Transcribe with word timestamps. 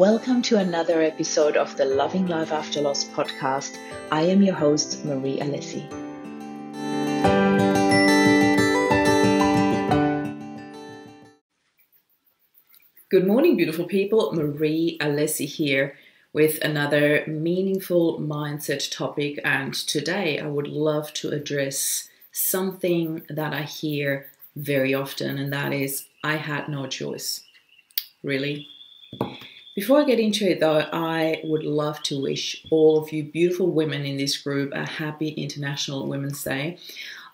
Welcome 0.00 0.40
to 0.44 0.56
another 0.56 1.02
episode 1.02 1.58
of 1.58 1.76
the 1.76 1.84
Loving 1.84 2.26
Life 2.26 2.52
After 2.52 2.80
Loss 2.80 3.04
podcast. 3.10 3.76
I 4.10 4.22
am 4.22 4.40
your 4.40 4.54
host, 4.54 5.04
Marie 5.04 5.38
Alessi. 5.40 5.86
Good 13.10 13.26
morning, 13.26 13.58
beautiful 13.58 13.84
people. 13.84 14.32
Marie 14.32 14.96
Alessi 15.02 15.44
here 15.44 15.98
with 16.32 16.64
another 16.64 17.22
meaningful 17.26 18.20
mindset 18.20 18.90
topic. 18.90 19.38
And 19.44 19.74
today 19.74 20.38
I 20.38 20.46
would 20.46 20.68
love 20.68 21.12
to 21.12 21.28
address 21.28 22.08
something 22.32 23.24
that 23.28 23.52
I 23.52 23.64
hear 23.64 24.28
very 24.56 24.94
often, 24.94 25.36
and 25.36 25.52
that 25.52 25.74
is 25.74 26.06
I 26.24 26.36
had 26.36 26.70
no 26.70 26.86
choice. 26.86 27.42
Really? 28.22 28.66
Before 29.76 30.00
I 30.00 30.04
get 30.04 30.18
into 30.18 30.50
it, 30.50 30.58
though, 30.58 30.88
I 30.92 31.40
would 31.44 31.62
love 31.62 32.02
to 32.04 32.20
wish 32.20 32.66
all 32.70 32.98
of 32.98 33.12
you 33.12 33.22
beautiful 33.22 33.70
women 33.70 34.04
in 34.04 34.16
this 34.16 34.36
group 34.36 34.72
a 34.72 34.84
happy 34.84 35.28
International 35.28 36.08
Women's 36.08 36.42
Day. 36.42 36.78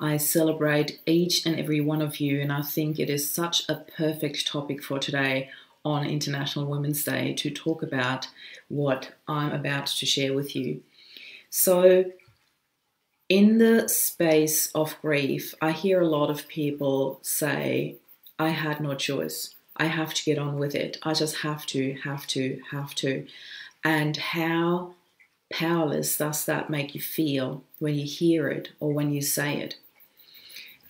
I 0.00 0.18
celebrate 0.18 1.00
each 1.06 1.46
and 1.46 1.58
every 1.58 1.80
one 1.80 2.02
of 2.02 2.20
you, 2.20 2.42
and 2.42 2.52
I 2.52 2.60
think 2.60 2.98
it 2.98 3.08
is 3.08 3.28
such 3.28 3.66
a 3.70 3.76
perfect 3.76 4.46
topic 4.46 4.84
for 4.84 4.98
today 4.98 5.48
on 5.82 6.06
International 6.06 6.66
Women's 6.66 7.02
Day 7.04 7.32
to 7.32 7.50
talk 7.50 7.82
about 7.82 8.28
what 8.68 9.12
I'm 9.26 9.52
about 9.52 9.86
to 9.86 10.04
share 10.04 10.34
with 10.34 10.54
you. 10.54 10.82
So, 11.48 12.04
in 13.30 13.56
the 13.56 13.88
space 13.88 14.70
of 14.74 15.00
grief, 15.00 15.54
I 15.62 15.72
hear 15.72 16.02
a 16.02 16.08
lot 16.08 16.28
of 16.28 16.48
people 16.48 17.18
say, 17.22 17.96
I 18.38 18.50
had 18.50 18.80
no 18.80 18.94
choice. 18.94 19.55
I 19.78 19.86
have 19.86 20.14
to 20.14 20.24
get 20.24 20.38
on 20.38 20.58
with 20.58 20.74
it. 20.74 20.98
I 21.02 21.14
just 21.14 21.38
have 21.38 21.66
to, 21.66 21.94
have 22.04 22.26
to, 22.28 22.60
have 22.70 22.94
to. 22.96 23.26
And 23.84 24.16
how 24.16 24.94
powerless 25.52 26.18
does 26.18 26.44
that 26.46 26.70
make 26.70 26.94
you 26.94 27.00
feel 27.00 27.62
when 27.78 27.94
you 27.94 28.06
hear 28.06 28.48
it 28.48 28.70
or 28.80 28.92
when 28.92 29.12
you 29.12 29.22
say 29.22 29.60
it? 29.60 29.76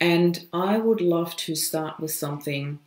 And 0.01 0.47
I 0.53 0.79
would 0.79 1.01
love 1.01 1.37
to 1.37 1.55
start 1.55 2.01
with 2.01 2.11
something 2.11 2.79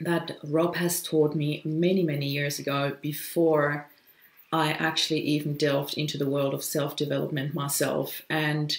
that 0.00 0.38
Rob 0.44 0.76
has 0.76 1.02
taught 1.02 1.34
me 1.34 1.62
many, 1.64 2.02
many 2.02 2.26
years 2.26 2.58
ago 2.58 2.96
before 3.00 3.88
I 4.52 4.72
actually 4.72 5.20
even 5.20 5.56
delved 5.56 5.94
into 5.98 6.16
the 6.16 6.28
world 6.28 6.54
of 6.54 6.62
self 6.62 6.96
development 6.96 7.54
myself. 7.54 8.22
And 8.30 8.76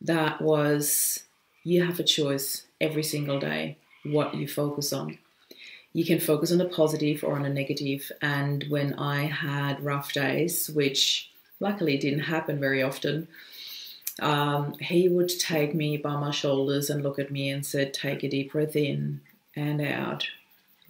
that 0.00 0.40
was 0.40 1.24
you 1.64 1.84
have 1.84 2.00
a 2.00 2.04
choice 2.04 2.64
every 2.80 3.02
single 3.02 3.38
day 3.38 3.76
what 4.04 4.34
you 4.34 4.48
focus 4.48 4.92
on 4.92 5.18
you 5.92 6.04
can 6.04 6.20
focus 6.20 6.52
on 6.52 6.58
the 6.58 6.68
positive 6.68 7.24
or 7.24 7.36
on 7.36 7.42
the 7.42 7.48
negative. 7.48 8.10
And 8.20 8.64
when 8.68 8.94
I 8.94 9.24
had 9.24 9.84
rough 9.84 10.12
days, 10.12 10.68
which 10.68 11.30
luckily 11.60 11.96
didn't 11.96 12.20
happen 12.20 12.60
very 12.60 12.82
often, 12.82 13.28
um, 14.20 14.74
he 14.80 15.08
would 15.08 15.30
take 15.38 15.74
me 15.74 15.96
by 15.96 16.16
my 16.16 16.30
shoulders 16.30 16.90
and 16.90 17.02
look 17.02 17.18
at 17.18 17.30
me 17.30 17.48
and 17.50 17.64
said, 17.64 17.94
Take 17.94 18.22
a 18.22 18.28
deep 18.28 18.52
breath 18.52 18.76
in 18.76 19.20
and 19.54 19.80
out. 19.80 20.26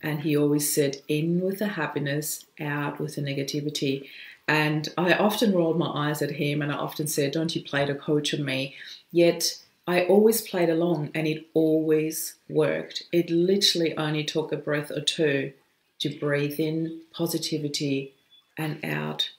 And 0.02 0.20
he 0.20 0.36
always 0.36 0.72
said, 0.72 0.98
In 1.08 1.40
with 1.40 1.58
the 1.58 1.68
happiness, 1.68 2.44
out 2.60 3.00
with 3.00 3.16
the 3.16 3.22
negativity. 3.22 4.08
And 4.46 4.88
I 4.96 5.12
often 5.12 5.54
rolled 5.54 5.78
my 5.78 5.88
eyes 5.88 6.22
at 6.22 6.30
him 6.30 6.62
and 6.62 6.72
I 6.72 6.76
often 6.76 7.06
said, 7.06 7.32
Don't 7.32 7.54
you 7.54 7.62
play 7.62 7.84
the 7.84 7.94
coach 7.94 8.32
on 8.32 8.44
me? 8.44 8.76
Yet 9.12 9.58
I 9.88 10.04
always 10.04 10.42
played 10.42 10.68
along 10.68 11.12
and 11.14 11.26
it 11.26 11.46
always 11.54 12.34
worked. 12.46 13.04
It 13.10 13.30
literally 13.30 13.96
only 13.96 14.22
took 14.22 14.52
a 14.52 14.56
breath 14.58 14.90
or 14.90 15.00
two 15.00 15.54
to 16.00 16.10
breathe 16.10 16.60
in 16.60 17.00
positivity 17.10 18.12
and 18.58 18.84
out 18.84 19.30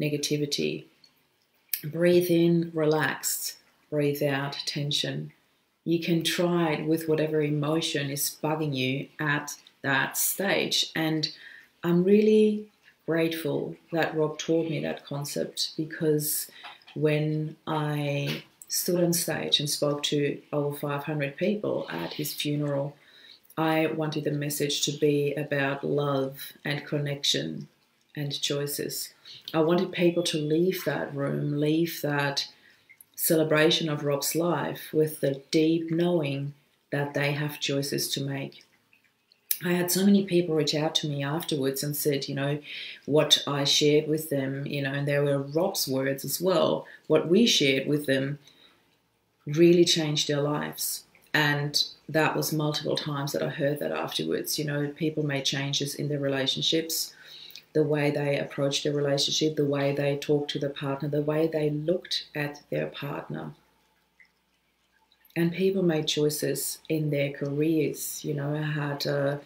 negativity. 0.00 0.86
Breathe 1.84 2.30
in 2.30 2.70
relaxed, 2.72 3.58
breathe 3.90 4.22
out 4.22 4.56
tension. 4.64 5.32
You 5.84 6.00
can 6.00 6.24
try 6.24 6.72
it 6.72 6.86
with 6.86 7.06
whatever 7.06 7.42
emotion 7.42 8.08
is 8.08 8.34
bugging 8.42 8.74
you 8.74 9.08
at 9.20 9.56
that 9.82 10.16
stage. 10.16 10.90
And 10.96 11.30
I'm 11.84 12.02
really 12.02 12.68
grateful 13.04 13.76
that 13.92 14.16
Rob 14.16 14.38
taught 14.38 14.70
me 14.70 14.80
that 14.80 15.04
concept 15.04 15.72
because 15.76 16.50
when 16.94 17.56
I 17.66 18.44
stood 18.68 19.02
on 19.02 19.12
stage 19.12 19.58
and 19.58 19.68
spoke 19.68 20.02
to 20.04 20.40
over 20.52 20.76
500 20.76 21.36
people 21.36 21.86
at 21.90 22.14
his 22.14 22.34
funeral. 22.34 22.94
I 23.56 23.86
wanted 23.86 24.24
the 24.24 24.30
message 24.30 24.82
to 24.82 24.92
be 24.92 25.34
about 25.34 25.82
love 25.82 26.52
and 26.64 26.86
connection 26.86 27.68
and 28.14 28.40
choices. 28.40 29.14
I 29.54 29.60
wanted 29.60 29.92
people 29.92 30.22
to 30.24 30.38
leave 30.38 30.84
that 30.84 31.14
room, 31.14 31.58
leave 31.58 32.00
that 32.02 32.46
celebration 33.16 33.88
of 33.88 34.04
Rob's 34.04 34.36
life 34.36 34.92
with 34.92 35.20
the 35.20 35.42
deep 35.50 35.90
knowing 35.90 36.54
that 36.92 37.14
they 37.14 37.32
have 37.32 37.60
choices 37.60 38.08
to 38.12 38.20
make. 38.20 38.64
I 39.64 39.72
had 39.72 39.90
so 39.90 40.04
many 40.04 40.24
people 40.24 40.54
reach 40.54 40.74
out 40.74 40.94
to 40.96 41.08
me 41.08 41.24
afterwards 41.24 41.82
and 41.82 41.96
said, 41.96 42.28
you 42.28 42.34
know, 42.36 42.60
what 43.06 43.42
I 43.46 43.64
shared 43.64 44.06
with 44.06 44.30
them, 44.30 44.66
you 44.66 44.82
know, 44.82 44.92
and 44.92 45.08
there 45.08 45.24
were 45.24 45.40
Rob's 45.40 45.88
words 45.88 46.24
as 46.24 46.40
well, 46.40 46.86
what 47.08 47.28
we 47.28 47.44
shared 47.44 47.88
with 47.88 48.06
them 48.06 48.38
really 49.56 49.84
changed 49.84 50.28
their 50.28 50.40
lives. 50.40 51.04
And 51.34 51.82
that 52.08 52.34
was 52.34 52.52
multiple 52.52 52.96
times 52.96 53.32
that 53.32 53.42
I 53.42 53.48
heard 53.48 53.80
that 53.80 53.92
afterwards. 53.92 54.58
You 54.58 54.64
know, 54.64 54.92
people 54.96 55.24
made 55.24 55.44
changes 55.44 55.94
in 55.94 56.08
their 56.08 56.18
relationships, 56.18 57.14
the 57.74 57.82
way 57.82 58.10
they 58.10 58.38
approached 58.38 58.84
their 58.84 58.94
relationship, 58.94 59.56
the 59.56 59.64
way 59.64 59.94
they 59.94 60.16
talked 60.16 60.50
to 60.52 60.58
their 60.58 60.70
partner, 60.70 61.08
the 61.08 61.22
way 61.22 61.46
they 61.46 61.70
looked 61.70 62.26
at 62.34 62.62
their 62.70 62.86
partner. 62.86 63.52
And 65.36 65.52
people 65.52 65.82
made 65.82 66.08
choices 66.08 66.78
in 66.88 67.10
their 67.10 67.30
careers. 67.30 68.24
You 68.24 68.34
know, 68.34 68.56
I 68.56 68.62
had 68.62 69.06
a, 69.06 69.40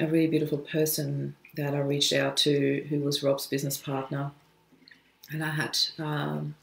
a 0.00 0.06
really 0.06 0.26
beautiful 0.26 0.58
person 0.58 1.36
that 1.54 1.74
I 1.74 1.78
reached 1.78 2.12
out 2.12 2.36
to 2.38 2.84
who 2.90 2.98
was 3.00 3.22
Rob's 3.22 3.46
business 3.46 3.78
partner. 3.78 4.32
And 5.30 5.42
I 5.42 5.50
had 5.50 5.78
um, 5.98 6.56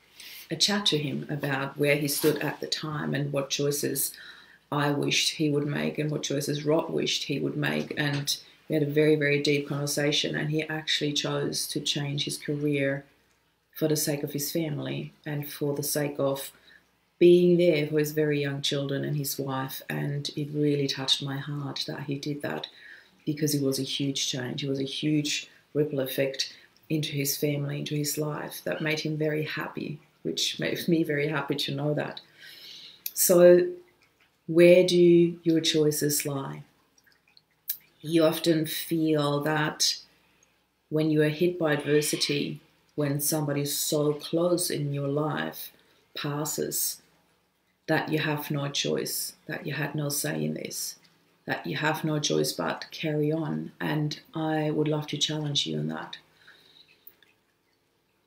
a 0.52 0.56
chat 0.58 0.86
to 0.88 0.98
him 0.98 1.26
about 1.30 1.78
where 1.78 1.96
he 1.96 2.10
stood 2.10 2.38
at 2.40 2.60
the 2.60 2.68
time 2.68 3.16
and 3.16 3.32
what 3.32 3.50
choices 3.50 4.14
I 4.70 4.92
wished 4.92 5.32
he 5.32 5.50
would 5.50 5.66
make 5.66 5.98
and 5.98 6.12
what 6.12 6.24
choices 6.24 6.66
Rob 6.66 6.90
wished 6.90 7.24
he 7.24 7.40
would 7.40 7.56
make. 7.56 7.94
And 7.98 8.36
we 8.68 8.76
had 8.76 8.84
a 8.84 8.92
very, 8.92 9.16
very 9.16 9.42
deep 9.42 9.70
conversation. 9.70 10.36
And 10.36 10.50
he 10.50 10.64
actually 10.64 11.14
chose 11.14 11.66
to 11.68 11.80
change 11.80 12.26
his 12.26 12.38
career 12.38 13.06
for 13.74 13.88
the 13.88 13.96
sake 13.96 14.24
of 14.24 14.34
his 14.34 14.52
family 14.52 15.14
and 15.26 15.50
for 15.50 15.74
the 15.74 15.84
sake 15.84 16.16
of 16.20 16.52
being 17.18 17.58
there 17.58 17.88
for 17.88 18.00
his 18.00 18.12
very 18.12 18.42
young 18.42 18.62
children 18.62 19.06
and 19.06 19.16
his 19.16 19.40
wife. 19.40 19.82
And 19.90 20.30
it 20.36 20.50
really 20.54 20.88
touched 20.88 21.24
my 21.24 21.38
heart 21.38 21.86
that 21.88 22.02
he 22.04 22.16
did 22.16 22.42
that 22.42 22.68
because 23.26 23.56
it 23.56 23.64
was 23.64 23.80
a 23.80 23.84
huge 23.84 24.28
change. 24.28 24.64
It 24.64 24.70
was 24.70 24.80
a 24.80 24.84
huge 24.84 25.50
ripple 25.74 26.02
effect 26.02 26.54
into 26.90 27.12
his 27.12 27.38
family, 27.38 27.80
into 27.80 27.96
his 27.96 28.18
life 28.18 28.62
that 28.66 28.82
made 28.82 29.00
him 29.00 29.16
very 29.18 29.44
happy 29.44 30.00
which 30.24 30.60
makes 30.60 30.88
me 30.88 31.04
very 31.04 31.28
happy 31.28 31.56
to 31.56 31.76
know 31.76 31.94
that. 31.94 32.22
So, 33.14 33.68
where 34.48 34.86
do 34.86 34.98
your 35.44 35.62
choices 35.62 36.26
lie? 36.26 36.64
You 38.02 38.24
often 38.24 38.66
feel 38.66 39.42
that 39.42 39.98
when 40.90 41.10
you 41.12 41.22
are 41.22 41.30
hit 41.30 41.60
by 41.60 41.74
adversity, 41.74 42.60
when 42.96 43.20
somebody 43.20 43.66
so 43.66 44.14
close 44.14 44.70
in 44.70 44.94
your 44.94 45.08
life 45.08 45.72
passes, 46.16 47.02
that 47.88 48.12
you 48.12 48.20
have 48.20 48.52
no 48.52 48.68
choice, 48.70 49.34
that 49.48 49.66
you 49.66 49.74
had 49.74 49.96
no 49.96 50.10
say 50.10 50.44
in 50.44 50.54
this, 50.54 50.96
that 51.46 51.66
you 51.66 51.78
have 51.78 52.04
no 52.04 52.20
choice 52.20 52.54
but 52.54 52.86
carry 52.92 53.32
on. 53.32 53.72
And 53.80 54.20
I 54.34 54.72
would 54.72 54.88
love 54.88 55.08
to 55.08 55.18
challenge 55.18 55.66
you 55.66 55.80
on 55.80 55.88
that 55.88 56.18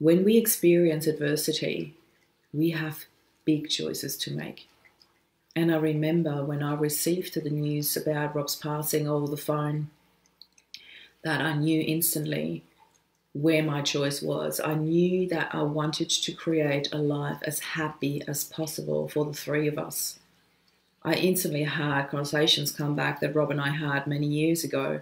when 0.04 0.22
we 0.22 0.36
experience 0.36 1.06
adversity, 1.06 1.94
we 2.52 2.72
have 2.72 3.06
big 3.46 3.70
choices 3.70 4.18
to 4.18 4.30
make. 4.30 4.68
And 5.56 5.72
I 5.72 5.78
remember 5.78 6.44
when 6.44 6.62
I 6.62 6.74
received 6.74 7.42
the 7.42 7.48
news 7.48 7.96
about 7.96 8.36
Rob's 8.36 8.54
passing 8.54 9.08
over 9.08 9.26
the 9.26 9.38
phone, 9.38 9.88
that 11.22 11.40
I 11.40 11.54
knew 11.54 11.82
instantly 11.86 12.64
where 13.32 13.62
my 13.62 13.80
choice 13.80 14.20
was. 14.20 14.60
I 14.60 14.74
knew 14.74 15.26
that 15.28 15.54
I 15.54 15.62
wanted 15.62 16.10
to 16.10 16.32
create 16.32 16.92
a 16.92 16.98
life 16.98 17.38
as 17.46 17.60
happy 17.60 18.22
as 18.28 18.44
possible 18.44 19.08
for 19.08 19.24
the 19.24 19.32
three 19.32 19.68
of 19.68 19.78
us. 19.78 20.18
I 21.02 21.14
instantly 21.14 21.62
had 21.62 22.10
conversations 22.10 22.72
come 22.72 22.94
back 22.94 23.20
that 23.20 23.34
Rob 23.34 23.50
and 23.50 23.60
I 23.60 23.70
had 23.70 24.06
many 24.06 24.26
years 24.26 24.64
ago 24.64 25.00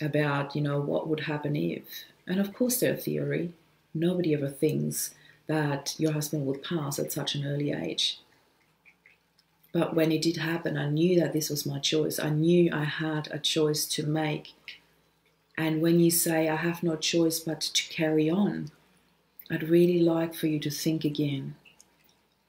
about, 0.00 0.54
you 0.54 0.62
know, 0.62 0.80
what 0.80 1.08
would 1.08 1.24
happen 1.26 1.56
if. 1.56 1.82
And 2.24 2.38
of 2.38 2.54
course, 2.54 2.78
they're 2.78 2.94
theory 2.94 3.54
nobody 3.98 4.34
ever 4.34 4.48
thinks 4.48 5.14
that 5.46 5.94
your 5.98 6.12
husband 6.12 6.46
would 6.46 6.62
pass 6.62 6.98
at 6.98 7.12
such 7.12 7.34
an 7.34 7.46
early 7.46 7.72
age. 7.72 8.20
But 9.72 9.94
when 9.94 10.12
it 10.12 10.22
did 10.22 10.36
happen, 10.36 10.76
I 10.76 10.88
knew 10.88 11.18
that 11.20 11.32
this 11.32 11.50
was 11.50 11.66
my 11.66 11.78
choice. 11.78 12.18
I 12.18 12.30
knew 12.30 12.70
I 12.72 12.84
had 12.84 13.28
a 13.30 13.38
choice 13.38 13.86
to 13.86 14.06
make. 14.06 14.54
And 15.56 15.82
when 15.82 16.00
you 16.00 16.10
say, 16.10 16.48
I 16.48 16.56
have 16.56 16.82
no 16.82 16.96
choice 16.96 17.40
but 17.40 17.60
to 17.60 17.88
carry 17.92 18.30
on, 18.30 18.70
I'd 19.50 19.68
really 19.68 20.00
like 20.00 20.34
for 20.34 20.46
you 20.46 20.58
to 20.60 20.70
think 20.70 21.04
again 21.04 21.54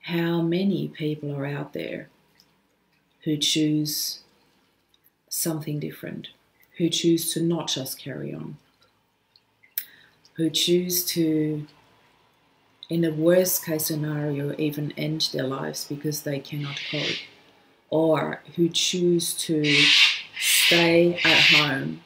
how 0.02 0.42
many 0.42 0.88
people 0.88 1.36
are 1.36 1.46
out 1.46 1.74
there 1.74 2.10
who 3.24 3.38
choose 3.38 4.20
something 5.30 5.80
different, 5.80 6.30
who 6.78 6.90
choose 6.90 7.34
to 7.34 7.42
not 7.42 7.68
just 7.68 8.00
carry 8.00 8.34
on, 8.34 8.58
who 10.40 10.50
choose 10.50 11.04
to, 11.04 11.68
in 12.90 13.02
the 13.02 13.14
worst 13.14 13.66
case 13.66 13.88
scenario, 13.88 14.56
even 14.58 14.94
end 14.94 15.30
their 15.34 15.44
lives 15.44 15.84
because 15.84 16.22
they 16.22 16.40
cannot 16.40 16.80
cope, 16.90 17.18
or 17.90 18.42
who 18.56 18.70
choose 18.70 19.34
to 19.34 19.66
stay 20.40 21.16
at 21.26 21.42
home, 21.58 22.02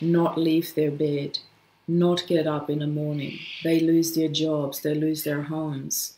not 0.00 0.38
leave 0.38 0.74
their 0.74 0.90
bed, 0.90 1.40
not 1.86 2.26
get 2.26 2.46
up 2.46 2.70
in 2.70 2.78
the 2.78 2.86
morning. 2.86 3.38
They 3.62 3.80
lose 3.80 4.14
their 4.14 4.28
jobs, 4.28 4.80
they 4.80 4.94
lose 4.94 5.24
their 5.24 5.42
homes. 5.42 6.16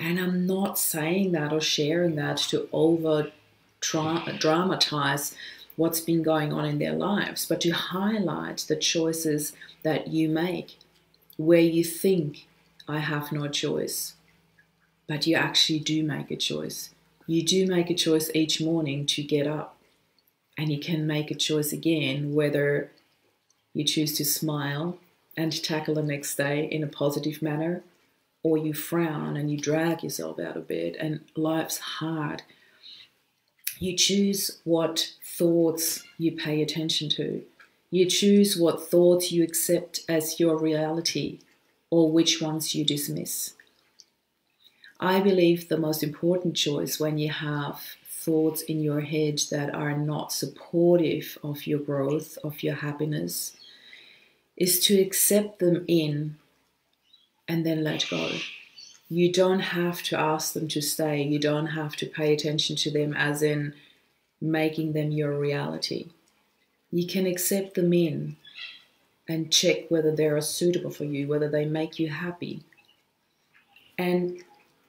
And 0.00 0.18
I'm 0.18 0.48
not 0.48 0.80
saying 0.80 1.30
that 1.30 1.52
or 1.52 1.60
sharing 1.60 2.16
that 2.16 2.38
to 2.48 2.68
over 2.72 3.30
dramatize 3.78 5.36
what's 5.80 6.02
been 6.02 6.22
going 6.22 6.52
on 6.52 6.66
in 6.66 6.78
their 6.78 6.92
lives, 6.92 7.46
but 7.46 7.58
to 7.58 7.70
highlight 7.70 8.58
the 8.68 8.76
choices 8.76 9.54
that 9.82 10.08
you 10.08 10.28
make 10.28 10.76
where 11.38 11.58
you 11.60 11.82
think, 11.82 12.46
I 12.86 12.98
have 12.98 13.32
no 13.32 13.48
choice, 13.48 14.12
but 15.08 15.26
you 15.26 15.36
actually 15.36 15.78
do 15.78 16.02
make 16.02 16.30
a 16.30 16.36
choice. 16.36 16.90
You 17.26 17.42
do 17.42 17.66
make 17.66 17.88
a 17.88 17.94
choice 17.94 18.30
each 18.34 18.60
morning 18.60 19.06
to 19.06 19.22
get 19.22 19.46
up, 19.46 19.78
and 20.58 20.70
you 20.70 20.78
can 20.78 21.06
make 21.06 21.30
a 21.30 21.34
choice 21.34 21.72
again 21.72 22.34
whether 22.34 22.90
you 23.72 23.84
choose 23.84 24.18
to 24.18 24.24
smile 24.26 24.98
and 25.34 25.64
tackle 25.64 25.94
the 25.94 26.02
next 26.02 26.34
day 26.34 26.68
in 26.70 26.84
a 26.84 26.88
positive 26.88 27.40
manner, 27.40 27.82
or 28.42 28.58
you 28.58 28.74
frown 28.74 29.34
and 29.34 29.50
you 29.50 29.56
drag 29.56 30.02
yourself 30.02 30.38
out 30.38 30.58
of 30.58 30.68
bed, 30.68 30.96
and 31.00 31.20
life's 31.34 31.78
hard 31.78 32.42
you 33.80 33.96
choose 33.96 34.60
what 34.64 35.14
thoughts 35.24 36.04
you 36.18 36.32
pay 36.32 36.60
attention 36.60 37.08
to. 37.08 37.42
You 37.90 38.04
choose 38.04 38.56
what 38.56 38.90
thoughts 38.90 39.32
you 39.32 39.42
accept 39.42 40.00
as 40.06 40.38
your 40.38 40.58
reality 40.58 41.40
or 41.88 42.12
which 42.12 42.42
ones 42.42 42.74
you 42.74 42.84
dismiss. 42.84 43.54
I 45.00 45.20
believe 45.20 45.68
the 45.68 45.78
most 45.78 46.02
important 46.02 46.56
choice 46.56 47.00
when 47.00 47.16
you 47.16 47.30
have 47.30 47.80
thoughts 48.06 48.60
in 48.60 48.82
your 48.82 49.00
head 49.00 49.40
that 49.50 49.74
are 49.74 49.96
not 49.96 50.30
supportive 50.30 51.38
of 51.42 51.66
your 51.66 51.78
growth, 51.78 52.36
of 52.44 52.62
your 52.62 52.74
happiness, 52.74 53.56
is 54.58 54.78
to 54.80 55.00
accept 55.00 55.58
them 55.58 55.86
in 55.88 56.36
and 57.48 57.64
then 57.64 57.82
let 57.82 58.04
go 58.10 58.30
you 59.12 59.32
don't 59.32 59.60
have 59.60 60.04
to 60.04 60.18
ask 60.18 60.54
them 60.54 60.68
to 60.68 60.80
stay. 60.80 61.20
You 61.20 61.40
don't 61.40 61.66
have 61.66 61.96
to 61.96 62.06
pay 62.06 62.32
attention 62.32 62.76
to 62.76 62.92
them 62.92 63.12
as 63.12 63.42
in 63.42 63.74
making 64.40 64.92
them 64.92 65.10
your 65.10 65.36
reality. 65.36 66.06
You 66.92 67.06
can 67.08 67.26
accept 67.26 67.74
them 67.74 67.92
in 67.92 68.36
and 69.28 69.52
check 69.52 69.90
whether 69.90 70.14
they 70.14 70.26
are 70.26 70.40
suitable 70.40 70.90
for 70.90 71.04
you, 71.04 71.26
whether 71.26 71.48
they 71.48 71.64
make 71.64 71.98
you 71.98 72.08
happy. 72.08 72.62
And 73.98 74.44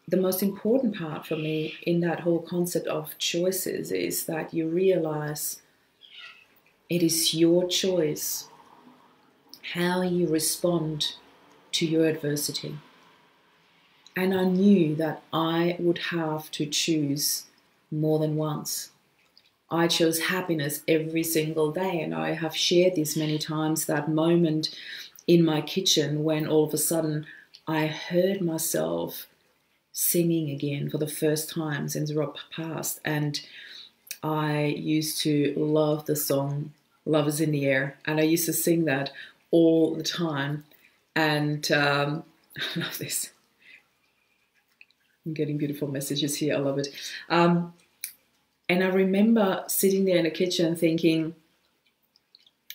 the 0.07 0.17
most 0.17 0.43
important 0.43 0.97
part 0.97 1.25
for 1.25 1.35
me 1.35 1.73
in 1.83 1.99
that 2.01 2.19
whole 2.19 2.41
concept 2.41 2.85
of 2.87 3.17
choices 3.17 3.91
is 3.91 4.25
that 4.27 4.53
you 4.53 4.67
realize 4.67 5.63
it 6.89 7.01
is 7.01 7.33
your 7.33 7.67
choice 7.67 8.49
how 9.73 10.01
you 10.01 10.27
respond 10.27 11.15
to 11.71 11.87
your 11.87 12.05
adversity. 12.05 12.77
And 14.15 14.33
I 14.33 14.43
knew 14.43 14.95
that 14.95 15.21
I 15.31 15.75
would 15.79 15.97
have 16.09 16.51
to 16.51 16.65
choose 16.65 17.45
more 17.89 18.19
than 18.19 18.35
once. 18.35 18.91
I 19.69 19.87
chose 19.87 20.19
happiness 20.19 20.83
every 20.87 21.23
single 21.23 21.71
day, 21.71 22.01
and 22.01 22.13
I 22.13 22.33
have 22.33 22.55
shared 22.55 22.95
this 22.95 23.15
many 23.15 23.37
times 23.37 23.85
that 23.85 24.09
moment 24.09 24.77
in 25.27 25.45
my 25.45 25.61
kitchen 25.61 26.23
when 26.23 26.45
all 26.45 26.65
of 26.65 26.73
a 26.73 26.77
sudden 26.77 27.25
I 27.67 27.87
heard 27.87 28.41
myself 28.41 29.27
singing 29.93 30.49
again 30.49 30.89
for 30.89 30.97
the 30.97 31.07
first 31.07 31.49
time 31.49 31.87
since 31.87 32.13
Rob 32.13 32.35
passed. 32.53 32.99
And 33.05 33.39
I 34.21 34.65
used 34.65 35.21
to 35.21 35.53
love 35.55 36.05
the 36.05 36.15
song 36.15 36.73
Love 37.05 37.27
is 37.27 37.41
in 37.41 37.51
the 37.51 37.65
Air, 37.65 37.97
and 38.05 38.19
I 38.19 38.23
used 38.23 38.45
to 38.45 38.53
sing 38.53 38.85
that 38.85 39.11
all 39.49 39.95
the 39.95 40.03
time. 40.03 40.65
And 41.15 41.69
um, 41.71 42.23
I 42.75 42.79
love 42.79 42.97
this. 42.99 43.31
I'm 45.25 45.33
getting 45.33 45.57
beautiful 45.57 45.87
messages 45.87 46.35
here. 46.35 46.55
I 46.55 46.59
love 46.59 46.79
it. 46.79 46.87
Um, 47.29 47.73
and 48.69 48.83
I 48.83 48.87
remember 48.87 49.63
sitting 49.67 50.05
there 50.05 50.17
in 50.17 50.23
the 50.23 50.31
kitchen 50.31 50.75
thinking, 50.75 51.35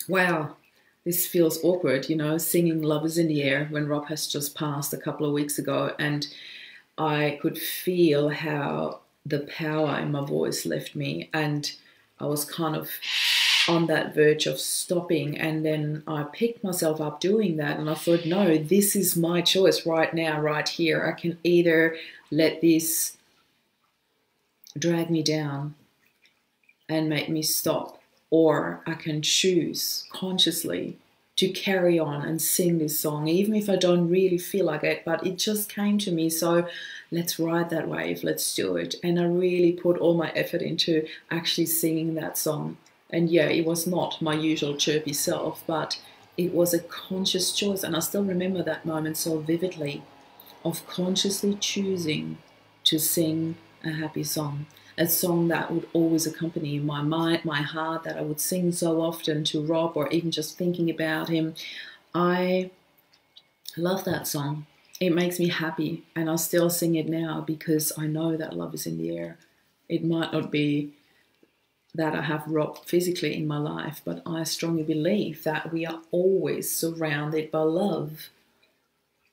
wow, 0.09 0.57
this 1.05 1.27
feels 1.27 1.63
awkward, 1.65 2.09
you 2.09 2.17
know, 2.17 2.37
singing 2.37 2.83
Love 2.83 3.07
is 3.07 3.17
in 3.17 3.29
the 3.29 3.43
Air 3.43 3.67
when 3.71 3.89
Rob 3.89 4.09
has 4.09 4.27
just 4.27 4.57
passed 4.57 4.93
a 4.93 4.99
couple 4.99 5.27
of 5.27 5.33
weeks 5.33 5.59
ago. 5.59 5.95
And 5.99 6.27
I 6.99 7.39
could 7.41 7.59
feel 7.59 8.29
how 8.29 9.01
the 9.25 9.41
power 9.41 9.99
in 9.99 10.13
my 10.13 10.25
voice 10.25 10.67
left 10.67 10.95
me. 10.95 11.31
And 11.33 11.71
I 12.21 12.27
was 12.27 12.45
kind 12.45 12.77
of 12.77 12.91
on 13.69 13.87
that 13.87 14.15
verge 14.15 14.47
of 14.47 14.61
stopping. 14.61 15.39
And 15.39 15.65
then 15.65 16.03
I 16.07 16.25
picked 16.25 16.63
myself 16.63 17.01
up 17.01 17.21
doing 17.21 17.57
that. 17.57 17.79
And 17.79 17.91
I 17.91 17.95
thought, 17.95 18.27
no, 18.27 18.59
this 18.59 18.95
is 18.97 19.17
my 19.17 19.41
choice 19.41 19.87
right 19.87 20.13
now, 20.13 20.41
right 20.41 20.69
here. 20.69 21.05
I 21.07 21.21
can 21.21 21.39
either 21.45 21.97
let 22.31 22.61
this 22.61 23.17
drag 24.79 25.11
me 25.11 25.23
down 25.23 25.75
and 26.89 27.09
make 27.09 27.29
me 27.29 27.43
stop, 27.43 28.01
or 28.31 28.83
I 28.87 28.95
can 28.95 29.23
choose 29.23 30.05
consciously 30.13 30.99
to 31.37 31.49
carry 31.51 31.99
on 31.99 32.23
and 32.23 32.41
sing 32.41 32.79
this 32.79 32.99
song, 32.99 33.29
even 33.29 33.55
if 33.55 33.69
I 33.69 33.77
don't 33.77 34.09
really 34.09 34.39
feel 34.39 34.67
like 34.67 34.85
it, 34.85 35.05
but 35.05 35.27
it 35.27 35.37
just 35.37 35.69
came 35.69 35.99
to 35.99 36.11
me. 36.11 36.31
So 36.31 36.67
let's 37.11 37.39
ride 37.39 37.71
that 37.71 37.89
wave, 37.89 38.25
let's 38.25 38.55
do 38.55 38.77
it. 38.77 38.95
And 39.03 39.21
I 39.21 39.25
really 39.25 39.73
put 39.73 39.99
all 39.99 40.15
my 40.15 40.31
effort 40.31 40.63
into 40.63 41.07
actually 41.31 41.67
singing 41.67 42.15
that 42.15 42.39
song. 42.39 42.79
And 43.11 43.31
yeah, 43.31 43.47
it 43.47 43.65
was 43.65 43.87
not 43.87 44.21
my 44.21 44.35
usual 44.35 44.77
chirpy 44.77 45.13
self, 45.13 45.63
but 45.67 46.01
it 46.37 46.53
was 46.53 46.75
a 46.75 46.81
conscious 46.81 47.53
choice. 47.53 47.83
And 47.83 47.97
I 47.97 48.01
still 48.01 48.25
remember 48.25 48.63
that 48.63 48.85
moment 48.85 49.17
so 49.17 49.39
vividly 49.39 50.03
of 50.65 50.87
consciously 50.87 51.55
choosing 51.55 52.39
to 52.85 52.99
sing 52.99 53.57
a 53.85 53.91
happy 53.91 54.25
song, 54.25 54.67
a 54.99 55.07
song 55.07 55.49
that 55.49 55.71
would 55.71 55.89
always 55.93 56.27
accompany 56.27 56.79
my 56.79 57.03
mind, 57.03 57.45
my 57.45 57.63
heart, 57.63 58.03
that 58.05 58.17
I 58.17 58.23
would 58.23 58.41
sing 58.41 58.73
so 58.73 59.01
often 59.01 59.45
to 59.45 59.65
Rob 59.65 59.97
or 59.97 60.09
even 60.09 60.31
just 60.31 60.59
thinking 60.59 60.91
about 60.91 61.29
him. 61.29 61.55
I 62.15 62.71
love 63.77 64.05
that 64.05 64.27
song. 64.27 64.67
It 64.99 65.11
makes 65.11 65.39
me 65.39 65.49
happy, 65.49 66.05
and 66.17 66.31
I 66.31 66.37
still 66.37 66.71
sing 66.71 66.95
it 66.95 67.09
now 67.09 67.43
because 67.47 67.93
I 67.99 68.07
know 68.07 68.37
that 68.37 68.57
love 68.57 68.75
is 68.75 68.87
in 68.87 68.97
the 68.97 69.17
air. 69.17 69.37
It 69.89 70.03
might 70.03 70.33
not 70.33 70.51
be 70.51 70.93
that 71.97 72.15
I 72.15 72.23
have 72.23 72.47
Rob 72.47 72.85
physically 72.85 73.35
in 73.35 73.47
my 73.47 73.59
life, 73.59 74.03
but 74.05 74.23
I 74.27 74.45
strongly 74.45 74.83
believe 74.83 75.45
that 75.45 75.73
we 75.73 75.87
are 75.87 76.03
always 76.11 76.75
surrounded 76.75 77.51
by 77.51 77.61
love. 77.61 78.29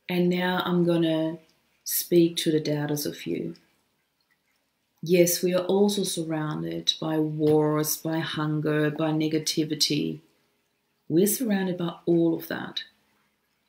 And 0.08 0.30
now 0.30 0.62
I'm 0.66 0.86
going 0.86 1.02
to 1.04 1.40
speak 1.84 2.38
to 2.38 2.52
the 2.52 2.60
doubters 2.60 3.06
of 3.06 3.26
you. 3.26 3.56
Yes, 5.02 5.44
we 5.44 5.54
are 5.54 5.66
also 5.66 6.04
surrounded 6.04 6.94
by 7.02 7.18
wars, 7.18 7.98
by 7.98 8.20
hunger, 8.20 8.90
by 8.90 9.12
negativity. 9.12 10.20
We're 11.10 11.28
surrounded 11.28 11.78
by 11.78 11.96
all 12.06 12.36
of 12.36 12.48
that. 12.48 12.84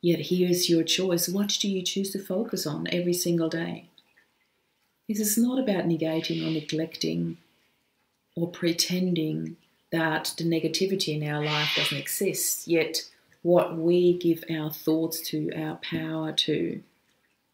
Yet 0.01 0.27
here's 0.27 0.71
your 0.71 0.85
choice. 0.85 1.29
What 1.29 1.57
do 1.61 1.69
you 1.69 1.83
choose 1.83 2.13
to 2.13 2.21
focus 2.21 2.67
on 2.67 2.87
every 2.93 3.15
single 3.15 3.49
day? 3.49 3.89
This 5.09 5.19
is 5.19 5.37
not 5.37 5.59
about 5.59 5.89
negating 5.89 6.47
or 6.47 6.51
neglecting 6.51 7.39
or 8.37 8.49
pretending 8.49 9.57
that 9.91 10.35
the 10.37 10.45
negativity 10.45 11.21
in 11.21 11.29
our 11.29 11.45
life 11.45 11.71
doesn't 11.77 11.99
exist. 11.99 12.67
Yet 12.67 13.03
what 13.43 13.77
we 13.77 14.19
give 14.19 14.43
our 14.51 14.71
thoughts 14.71 15.21
to, 15.29 15.51
our 15.57 15.79
power 15.89 16.33
to, 16.33 16.83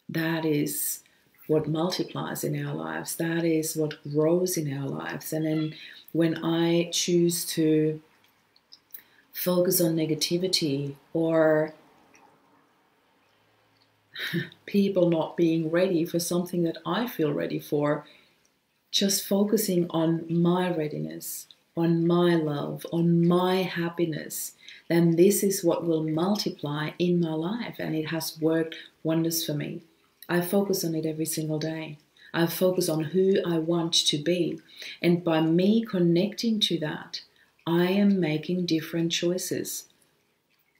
that 0.08 0.44
is 0.44 1.00
what 1.46 1.68
multiplies 1.68 2.44
in 2.44 2.64
our 2.64 2.74
lives. 2.74 3.16
That 3.16 3.44
is 3.44 3.76
what 3.76 4.02
grows 4.10 4.56
in 4.56 4.72
our 4.72 4.88
lives. 4.88 5.32
And 5.32 5.44
then 5.44 5.74
when 6.12 6.42
I 6.44 6.90
choose 6.92 7.44
to 7.46 8.00
focus 9.32 9.80
on 9.80 9.96
negativity 9.96 10.94
or 11.12 11.74
people 14.66 15.10
not 15.10 15.36
being 15.36 15.70
ready 15.70 16.04
for 16.04 16.20
something 16.20 16.62
that 16.62 16.78
I 16.86 17.06
feel 17.06 17.32
ready 17.32 17.58
for, 17.58 18.04
just 18.90 19.26
focusing 19.26 19.86
on 19.90 20.24
my 20.28 20.74
readiness, 20.74 21.46
on 21.76 22.06
my 22.06 22.34
love, 22.34 22.84
on 22.92 23.26
my 23.26 23.62
happiness, 23.62 24.52
then 24.88 25.16
this 25.16 25.42
is 25.42 25.64
what 25.64 25.86
will 25.86 26.02
multiply 26.02 26.90
in 26.98 27.20
my 27.20 27.32
life. 27.32 27.76
And 27.78 27.94
it 27.94 28.08
has 28.08 28.38
worked 28.40 28.76
wonders 29.02 29.44
for 29.44 29.54
me. 29.54 29.82
I 30.28 30.40
focus 30.40 30.84
on 30.84 30.94
it 30.94 31.06
every 31.06 31.26
single 31.26 31.58
day. 31.58 31.98
I 32.32 32.46
focus 32.46 32.88
on 32.88 33.04
who 33.04 33.36
I 33.44 33.58
want 33.58 33.92
to 33.94 34.18
be. 34.18 34.60
And 35.02 35.24
by 35.24 35.40
me 35.40 35.84
connecting 35.84 36.60
to 36.60 36.78
that, 36.78 37.22
I 37.66 37.86
am 37.86 38.20
making 38.20 38.66
different 38.66 39.12
choices. 39.12 39.86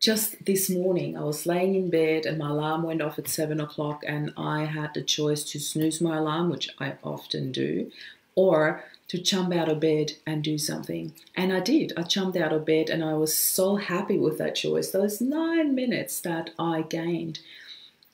Just 0.01 0.47
this 0.47 0.71
morning, 0.71 1.15
I 1.15 1.25
was 1.25 1.45
laying 1.45 1.75
in 1.75 1.91
bed 1.91 2.25
and 2.25 2.39
my 2.39 2.49
alarm 2.49 2.85
went 2.85 3.03
off 3.03 3.19
at 3.19 3.29
seven 3.29 3.61
o'clock, 3.61 4.03
and 4.07 4.33
I 4.35 4.65
had 4.65 4.95
the 4.95 5.03
choice 5.03 5.45
to 5.53 5.61
snooze 5.61 6.01
my 6.01 6.17
alarm, 6.17 6.49
which 6.49 6.71
I 6.79 6.95
often 7.05 7.53
do, 7.53 7.93
or 8.35 8.83
to 9.09 9.19
jump 9.19 9.53
out 9.53 9.69
of 9.69 9.81
bed 9.81 10.13
and 10.27 10.43
do 10.43 10.57
something. 10.57 11.13
And 11.37 11.53
I 11.53 11.61
did. 11.61 11.93
I 11.99 12.05
jumped 12.05 12.39
out 12.39 12.53
of 12.53 12.65
bed 12.65 12.89
and 12.89 13.05
I 13.05 13.13
was 13.15 13.37
so 13.37 13.77
happy 13.77 14.17
with 14.17 14.39
that 14.39 14.55
choice. 14.55 14.91
Those 14.91 15.21
nine 15.21 15.75
minutes 15.75 16.21
that 16.21 16.51
I 16.59 16.83
gained 16.83 17.41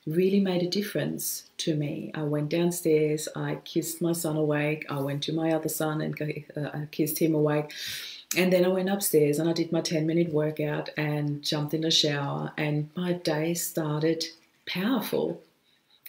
really 0.07 0.40
made 0.40 0.62
a 0.62 0.71
difference 0.71 1.50
to 1.59 1.76
me. 1.76 2.11
I 2.14 2.23
went 2.23 2.49
downstairs, 2.49 3.28
I 3.37 3.57
kissed 3.64 4.00
my 4.00 4.12
son 4.12 4.37
awake, 4.37 4.87
I 4.88 5.00
went 5.00 5.23
to 5.25 5.33
my 5.33 5.52
other 5.52 5.69
son 5.69 6.00
and 6.00 6.47
uh, 6.57 6.87
kissed 6.90 7.19
him 7.19 7.35
awake. 7.35 7.73
And 8.37 8.52
then 8.52 8.64
I 8.64 8.68
went 8.68 8.88
upstairs 8.88 9.38
and 9.38 9.49
I 9.49 9.52
did 9.52 9.73
my 9.73 9.80
10 9.80 10.06
minute 10.06 10.33
workout 10.33 10.90
and 10.97 11.42
jumped 11.42 11.75
in 11.75 11.83
the 11.83 11.90
shower, 11.90 12.52
and 12.56 12.90
my 12.97 13.12
day 13.12 13.54
started 13.54 14.25
powerful. 14.66 15.42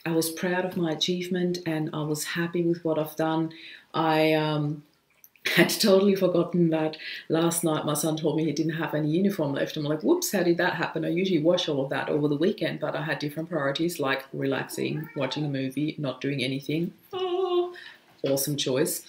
I 0.06 0.12
was 0.12 0.32
proud 0.32 0.66
of 0.66 0.78
my 0.78 0.92
achievement 0.92 1.60
and 1.66 1.90
I 1.94 2.02
was 2.02 2.24
happy 2.24 2.64
with 2.64 2.84
what 2.84 2.98
I've 2.98 3.16
done. 3.16 3.52
I 3.94 4.34
um, 4.34 4.84
had 5.56 5.70
totally 5.70 6.16
forgotten 6.16 6.70
that 6.72 6.98
last 7.30 7.64
night 7.64 7.86
my 7.86 7.94
son 7.94 8.18
told 8.18 8.38
me 8.38 8.46
he 8.46 8.52
didn't 8.52 8.74
have 8.74 8.94
any 8.94 9.10
uniform 9.10 9.54
left. 9.54 9.78
I'm 9.78 9.84
like, 9.84 10.02
whoops, 10.02 10.32
how 10.32 10.44
did 10.44 10.58
that 10.58 10.76
happen? 10.76 11.06
I 11.06 11.10
usually 11.10 11.42
wash 11.42 11.70
all 11.70 11.84
of 11.84 11.90
that 11.90 12.10
over 12.10 12.28
the 12.28 12.38
weekend, 12.38 12.80
but 12.80 12.96
I 12.96 13.04
had 13.04 13.20
different 13.20 13.50
priorities 13.50 14.00
like 14.00 14.26
relaxing, 14.34 15.10
watching 15.16 15.46
a 15.46 15.50
movie, 15.50 15.96
not 15.98 16.22
doing 16.22 16.44
anything. 16.44 16.94
Oh, 17.14 17.74
awesome 18.24 18.58
choice. 18.58 19.04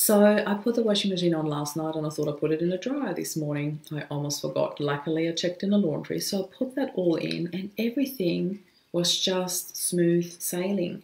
So 0.00 0.44
I 0.46 0.54
put 0.54 0.76
the 0.76 0.84
washing 0.84 1.10
machine 1.10 1.34
on 1.34 1.46
last 1.46 1.76
night 1.76 1.96
and 1.96 2.06
I 2.06 2.10
thought 2.10 2.28
I'd 2.28 2.38
put 2.38 2.52
it 2.52 2.62
in 2.62 2.70
a 2.70 2.78
dryer 2.78 3.12
this 3.12 3.36
morning. 3.36 3.80
I 3.92 4.02
almost 4.02 4.40
forgot. 4.40 4.78
Luckily, 4.78 5.28
I 5.28 5.32
checked 5.32 5.64
in 5.64 5.70
the 5.70 5.76
laundry. 5.76 6.20
So 6.20 6.44
I 6.44 6.56
put 6.56 6.76
that 6.76 6.92
all 6.94 7.16
in 7.16 7.50
and 7.52 7.72
everything 7.76 8.60
was 8.92 9.18
just 9.18 9.76
smooth 9.76 10.40
sailing. 10.40 11.02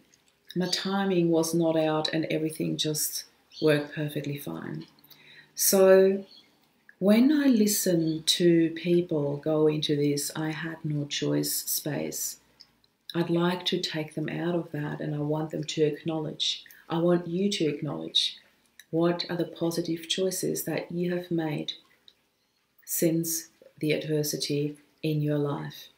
My 0.55 0.69
timing 0.69 1.33
was 1.33 1.55
not 1.55 1.77
out 1.77 2.09
and 2.13 2.25
everything 2.27 2.77
just 2.77 3.25
worked 3.61 3.97
perfectly 3.97 4.39
fine. 4.39 4.87
So 5.57 6.25
when 7.01 7.33
I 7.33 7.47
listen 7.47 8.23
to 8.23 8.71
people 8.77 9.39
go 9.39 9.67
into 9.67 9.97
this, 9.97 10.31
I 10.37 10.53
had 10.53 10.77
no 10.85 11.05
choice 11.07 11.53
space. 11.53 12.37
I'd 13.13 13.29
like 13.29 13.67
to 13.67 13.81
take 13.81 14.15
them 14.15 14.29
out 14.29 14.55
of 14.55 14.71
that 14.71 15.01
and 15.01 15.17
I 15.17 15.19
want 15.19 15.51
them 15.51 15.65
to 15.65 15.83
acknowledge. 15.83 16.63
I 16.89 16.99
want 16.99 17.27
you 17.27 17.51
to 17.51 17.65
acknowledge 17.67 18.39
what 18.95 19.27
are 19.29 19.37
the 19.37 19.45
positive 19.45 20.09
choices 20.09 20.63
that 20.63 20.93
you 20.93 21.13
have 21.17 21.29
made 21.29 21.73
since 22.85 23.49
the 23.81 23.91
adversity 23.91 24.77
in 25.03 25.21
your 25.21 25.37
life. 25.37 25.89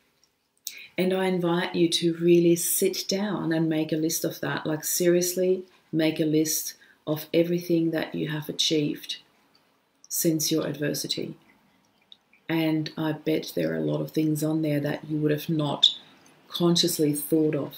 And 0.97 1.12
I 1.12 1.26
invite 1.26 1.75
you 1.75 1.91
to 1.91 2.15
really 2.15 2.57
sit 2.57 3.05
down 3.07 3.53
and 3.53 3.69
make 3.69 3.93
a 3.93 3.97
list 3.97 4.25
of 4.25 4.41
that. 4.41 4.65
Like, 4.65 4.83
seriously, 4.83 5.65
make 5.93 6.21
a 6.21 6.25
list 6.25 6.73
of 7.07 7.26
everything 7.35 7.91
that 7.91 8.15
you 8.15 8.29
have 8.29 8.49
achieved 8.49 9.19
since 10.09 10.50
your 10.50 10.67
adversity. 10.67 11.37
And 12.49 12.91
I 12.97 13.12
bet 13.12 13.53
there 13.55 13.75
are 13.75 13.76
a 13.76 13.91
lot 13.93 14.00
of 14.00 14.12
things 14.12 14.43
on 14.43 14.62
there 14.62 14.81
that 14.81 15.05
you 15.07 15.19
would 15.19 15.33
have 15.33 15.50
not 15.50 15.91
consciously 16.49 17.12
thought 17.12 17.55
of, 17.55 17.75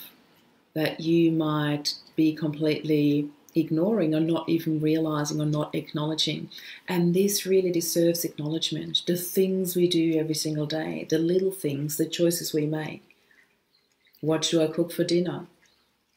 that 0.75 1.01
you 1.01 1.33
might 1.33 1.95
be 2.15 2.33
completely 2.33 3.31
ignoring 3.55 4.15
or 4.15 4.21
not 4.21 4.49
even 4.49 4.81
realizing 4.81 5.41
or 5.41 5.47
not 5.47 5.75
acknowledging. 5.75 6.51
And 6.87 7.15
this 7.15 7.47
really 7.47 7.71
deserves 7.71 8.25
acknowledgement. 8.25 9.03
The 9.07 9.17
things 9.17 9.75
we 9.75 9.89
do 9.89 10.19
every 10.19 10.35
single 10.35 10.67
day, 10.67 11.07
the 11.09 11.19
little 11.19 11.51
things, 11.51 11.97
the 11.97 12.07
choices 12.07 12.53
we 12.53 12.67
make. 12.67 13.03
What 14.21 14.43
do 14.43 14.63
I 14.63 14.67
cook 14.67 14.93
for 14.93 15.05
dinner? 15.05 15.47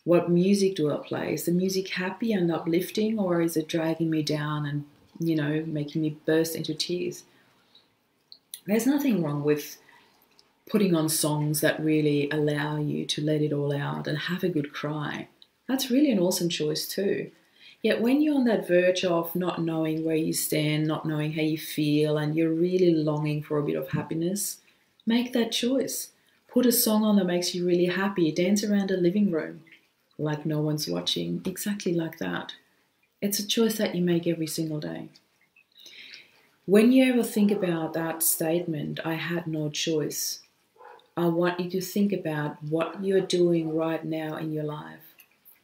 What 0.04 0.32
music 0.32 0.76
do 0.76 0.92
I 0.92 0.98
play? 0.98 1.34
Is 1.36 1.46
the 1.46 1.52
music 1.52 1.90
happy 1.90 2.34
and 2.34 2.52
uplifting, 2.52 3.20
or 3.20 3.42
is 3.42 3.56
it 3.56 3.68
dragging 3.68 4.10
me 4.10 4.24
down 4.24 4.66
and, 4.66 4.86
you 5.20 5.36
know, 5.36 5.64
making 5.68 6.02
me 6.02 6.18
burst 6.26 6.56
into 6.56 6.74
tears? 6.74 7.24
There's 8.66 8.88
nothing 8.88 9.22
wrong 9.22 9.44
with 9.44 9.78
putting 10.70 10.96
on 10.96 11.10
songs 11.10 11.62
that 11.62 11.80
really 11.84 12.30
allow 12.32 12.78
you 12.78 13.06
to 13.06 13.22
let 13.22 13.42
it 13.42 13.54
all 13.54 13.76
out 13.76 14.08
and 14.08 14.18
have 14.18 14.44
a 14.44 14.50
good 14.50 14.72
cry. 14.74 15.28
That's 15.72 15.90
really 15.90 16.12
an 16.12 16.20
awesome 16.20 16.50
choice, 16.50 16.86
too. 16.86 17.32
Yet, 17.82 18.02
when 18.02 18.22
you're 18.22 18.36
on 18.36 18.44
that 18.44 18.68
verge 18.68 19.06
of 19.06 19.34
not 19.38 19.62
knowing 19.62 20.04
where 20.04 20.18
you 20.18 20.34
stand, 20.34 20.86
not 20.86 21.06
knowing 21.06 21.32
how 21.32 21.44
you 21.44 21.58
feel, 21.58 22.18
and 22.18 22.36
you're 22.36 22.54
really 22.54 22.94
longing 22.94 23.42
for 23.42 23.58
a 23.58 23.64
bit 23.64 23.78
of 23.78 23.92
happiness, 23.92 24.58
make 25.06 25.32
that 25.32 25.54
choice. 25.54 26.10
Put 26.50 26.66
a 26.66 26.74
song 26.74 27.06
on 27.06 27.16
that 27.16 27.26
makes 27.26 27.56
you 27.56 27.66
really 27.66 27.86
happy. 27.86 28.34
Dance 28.34 28.66
around 28.66 28.92
a 28.92 28.98
living 28.98 29.32
room 29.32 29.62
like 30.18 30.46
no 30.46 30.60
one's 30.60 30.90
watching, 30.90 31.42
exactly 31.46 31.94
like 31.94 32.18
that. 32.18 32.52
It's 33.22 33.40
a 33.40 33.48
choice 33.48 33.78
that 33.78 33.96
you 33.96 34.02
make 34.02 34.28
every 34.28 34.48
single 34.48 34.82
day. 34.82 35.08
When 36.66 36.92
you 36.92 37.14
ever 37.14 37.24
think 37.24 37.50
about 37.50 37.94
that 37.94 38.24
statement, 38.24 39.00
I 39.06 39.14
had 39.14 39.48
no 39.48 39.70
choice, 39.70 40.42
I 41.16 41.28
want 41.28 41.62
you 41.62 41.70
to 41.72 41.82
think 41.82 42.12
about 42.12 42.62
what 42.62 43.02
you're 43.06 43.22
doing 43.22 43.74
right 43.74 44.04
now 44.04 44.36
in 44.36 44.52
your 44.52 44.66
life, 44.66 45.11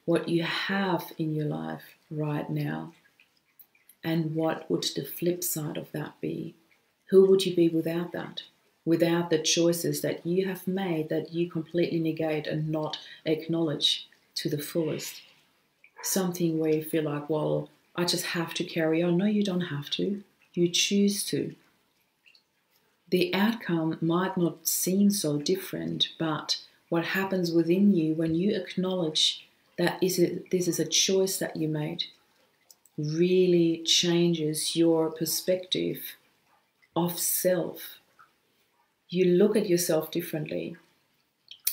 what 0.07 0.29
you 0.29 0.41
have 0.41 1.11
in 1.17 1.35
your 1.35 1.45
life 1.45 1.83
right 2.09 2.49
now, 2.49 2.93
and 4.05 4.33
what 4.33 4.71
would 4.71 4.85
the 4.95 5.03
flip 5.03 5.43
side 5.43 5.75
of 5.75 5.91
that 5.91 6.13
be? 6.21 6.55
Who 7.09 7.25
would 7.25 7.45
you 7.45 7.53
be 7.53 7.67
without 7.67 8.13
that? 8.13 8.43
Without 8.85 9.29
the 9.29 9.37
choices 9.37 9.99
that 9.99 10.25
you 10.25 10.47
have 10.47 10.65
made 10.65 11.09
that 11.09 11.33
you 11.33 11.51
completely 11.51 11.99
negate 11.99 12.47
and 12.47 12.69
not 12.69 12.97
acknowledge 13.25 14.07
to 14.35 14.49
the 14.49 14.57
fullest. 14.57 15.23
Something 16.01 16.57
where 16.57 16.73
you 16.73 16.85
feel 16.85 17.03
like, 17.03 17.29
well, 17.29 17.69
I 17.93 18.05
just 18.05 18.27
have 18.27 18.53
to 18.53 18.63
carry 18.63 19.03
on. 19.03 19.17
No, 19.17 19.25
you 19.25 19.43
don't 19.43 19.75
have 19.75 19.89
to. 19.89 20.23
You 20.53 20.69
choose 20.69 21.25
to. 21.25 21.53
The 23.09 23.33
outcome 23.33 23.97
might 23.99 24.37
not 24.37 24.69
seem 24.69 25.09
so 25.09 25.37
different, 25.37 26.07
but 26.17 26.61
what 26.87 27.03
happens 27.07 27.51
within 27.51 27.93
you 27.93 28.13
when 28.13 28.35
you 28.35 28.55
acknowledge 28.55 29.46
that 29.77 30.01
is 30.01 30.19
a, 30.19 30.41
this 30.51 30.67
is 30.67 30.79
a 30.79 30.85
choice 30.85 31.37
that 31.37 31.55
you 31.55 31.67
made 31.67 32.05
really 32.97 33.83
changes 33.85 34.75
your 34.75 35.11
perspective 35.11 36.15
of 36.95 37.19
self. 37.19 37.99
You 39.09 39.25
look 39.25 39.55
at 39.55 39.69
yourself 39.69 40.09
differently. 40.09 40.75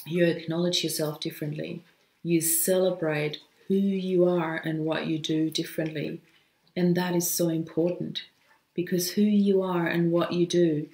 You 0.07 0.27
acknowledge 0.27 0.85
yourself 0.85 1.21
differently. 1.21 1.83
You 2.23 2.41
celebrate 2.43 3.39
who 3.69 3.75
you 3.75 4.29
are 4.29 4.57
and 4.57 4.85
what 4.85 5.07
you 5.07 5.19
do 5.19 5.49
differently. 5.49 6.21
And 6.77 6.95
that 6.97 7.15
is 7.15 7.31
so 7.31 7.49
important 7.49 8.25
because 8.75 9.13
who 9.13 9.23
you 9.23 9.63
are 9.63 9.87
and 9.87 10.13
what 10.13 10.33
you 10.33 10.47
do 10.47 10.89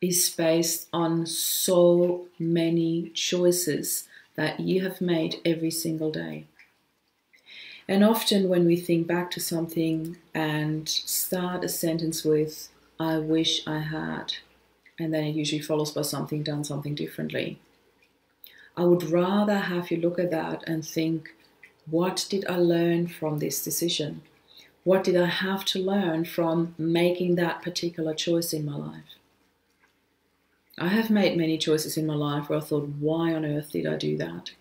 is 0.00 0.30
based 0.30 0.88
on 0.92 1.26
so 1.26 2.26
many 2.38 3.08
choices 3.10 4.08
that 4.34 4.60
you 4.60 4.82
have 4.82 5.00
made 5.00 5.40
every 5.44 5.70
single 5.70 6.10
day. 6.10 6.46
And 7.88 8.04
often, 8.04 8.48
when 8.48 8.64
we 8.64 8.76
think 8.76 9.06
back 9.06 9.30
to 9.32 9.40
something 9.40 10.16
and 10.34 10.88
start 10.88 11.64
a 11.64 11.68
sentence 11.68 12.24
with, 12.24 12.68
I 12.98 13.18
wish 13.18 13.66
I 13.66 13.80
had, 13.80 14.34
and 14.98 15.12
then 15.12 15.24
it 15.24 15.34
usually 15.34 15.60
follows 15.60 15.90
by 15.90 16.02
something 16.02 16.42
done 16.42 16.64
something 16.64 16.94
differently. 16.94 17.58
I 18.76 18.84
would 18.84 19.10
rather 19.10 19.58
have 19.58 19.90
you 19.90 19.98
look 19.98 20.18
at 20.18 20.30
that 20.30 20.62
and 20.66 20.86
think, 20.86 21.34
what 21.90 22.26
did 22.30 22.46
I 22.48 22.56
learn 22.56 23.08
from 23.08 23.38
this 23.38 23.62
decision? 23.62 24.22
What 24.84 25.04
did 25.04 25.16
I 25.16 25.26
have 25.26 25.64
to 25.66 25.78
learn 25.78 26.24
from 26.24 26.74
making 26.78 27.34
that 27.34 27.62
particular 27.62 28.14
choice 28.14 28.52
in 28.52 28.64
my 28.64 28.76
life? 28.76 29.18
I 30.78 30.88
have 30.88 31.10
made 31.10 31.36
many 31.36 31.58
choices 31.58 31.96
in 31.96 32.06
my 32.06 32.14
life 32.14 32.48
where 32.48 32.58
I 32.58 32.62
thought, 32.62 32.88
why 32.98 33.34
on 33.34 33.44
earth 33.44 33.72
did 33.72 33.86
I 33.86 33.96
do 33.96 34.16
that? 34.16 34.52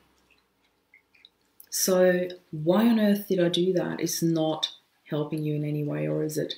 So, 1.69 2.27
why 2.51 2.87
on 2.87 2.99
earth 2.99 3.27
did 3.29 3.39
I 3.39 3.47
do 3.47 3.71
that 3.73 4.01
is 4.01 4.21
not 4.21 4.73
helping 5.05 5.43
you 5.43 5.55
in 5.55 5.63
any 5.63 5.83
way, 5.83 6.07
or 6.07 6.23
is 6.23 6.37
it? 6.37 6.55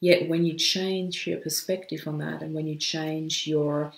Yet, 0.00 0.28
when 0.28 0.44
you 0.44 0.54
change 0.54 1.26
your 1.26 1.38
perspective 1.38 2.02
on 2.06 2.18
that 2.18 2.42
and 2.42 2.54
when 2.54 2.66
you 2.66 2.76
change 2.76 3.46
your 3.46 3.92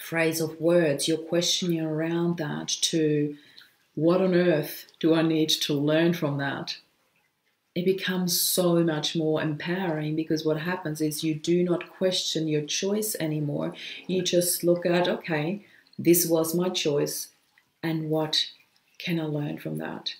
phrase 0.00 0.40
of 0.40 0.60
words, 0.60 1.06
you're 1.06 1.18
questioning 1.18 1.80
around 1.80 2.38
that 2.38 2.68
to 2.68 3.36
what 3.94 4.22
on 4.22 4.34
earth 4.34 4.86
do 5.00 5.14
I 5.14 5.22
need 5.22 5.50
to 5.50 5.74
learn 5.74 6.14
from 6.14 6.38
that? 6.38 6.76
It 7.78 7.84
becomes 7.84 8.40
so 8.40 8.82
much 8.82 9.14
more 9.14 9.40
empowering 9.40 10.16
because 10.16 10.44
what 10.44 10.58
happens 10.58 11.00
is 11.00 11.22
you 11.22 11.32
do 11.36 11.62
not 11.62 11.88
question 11.96 12.48
your 12.48 12.62
choice 12.62 13.14
anymore. 13.20 13.72
You 14.08 14.20
just 14.22 14.64
look 14.64 14.84
at, 14.84 15.06
okay, 15.06 15.64
this 15.96 16.26
was 16.26 16.56
my 16.56 16.70
choice, 16.70 17.28
and 17.80 18.10
what 18.10 18.46
can 18.98 19.20
I 19.20 19.26
learn 19.26 19.58
from 19.58 19.78
that? 19.78 20.14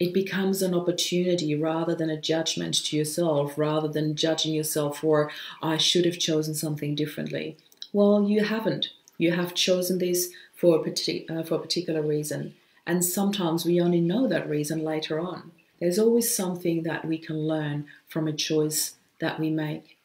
It 0.00 0.12
becomes 0.12 0.60
an 0.60 0.74
opportunity 0.74 1.54
rather 1.54 1.94
than 1.94 2.10
a 2.10 2.20
judgment 2.20 2.74
to 2.86 2.96
yourself, 2.96 3.56
rather 3.56 3.86
than 3.86 4.16
judging 4.16 4.52
yourself 4.52 4.98
for, 4.98 5.30
I 5.62 5.76
should 5.76 6.06
have 6.06 6.18
chosen 6.18 6.56
something 6.56 6.96
differently. 6.96 7.58
Well, 7.92 8.24
you 8.28 8.42
haven't. 8.42 8.88
You 9.18 9.30
have 9.30 9.54
chosen 9.54 9.98
this 9.98 10.30
for 10.56 10.80
a, 10.80 10.80
partic- 10.80 11.30
uh, 11.30 11.44
for 11.44 11.54
a 11.54 11.60
particular 11.60 12.02
reason. 12.02 12.56
And 12.88 13.04
sometimes 13.04 13.64
we 13.64 13.80
only 13.80 14.00
know 14.00 14.26
that 14.26 14.50
reason 14.50 14.82
later 14.82 15.20
on. 15.20 15.52
There's 15.80 15.98
always 15.98 16.34
something 16.34 16.82
that 16.84 17.04
we 17.04 17.18
can 17.18 17.46
learn 17.46 17.86
from 18.08 18.28
a 18.28 18.32
choice 18.32 18.96
that 19.20 19.38
we 19.40 19.50
make. 19.50 19.96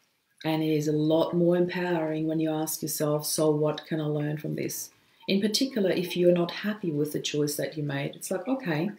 And 0.43 0.63
it 0.63 0.73
is 0.73 0.87
a 0.87 0.93
lot 0.93 1.33
more 1.33 1.57
empowering 1.57 2.27
when 2.27 2.39
you 2.39 2.49
ask 2.51 2.81
yourself, 2.81 3.25
so 3.25 3.51
what 3.51 3.85
can 3.85 3.99
I 3.99 4.05
learn 4.05 4.37
from 4.37 4.55
this? 4.55 4.89
In 5.27 5.41
particular, 5.41 5.91
if 5.91 6.17
you're 6.17 6.31
not 6.31 6.51
happy 6.51 6.91
with 6.91 7.11
the 7.11 7.19
choice 7.19 7.55
that 7.55 7.77
you 7.77 7.83
made, 7.83 8.15
it's 8.15 8.31
like, 8.31 8.47
okay, 8.47 8.89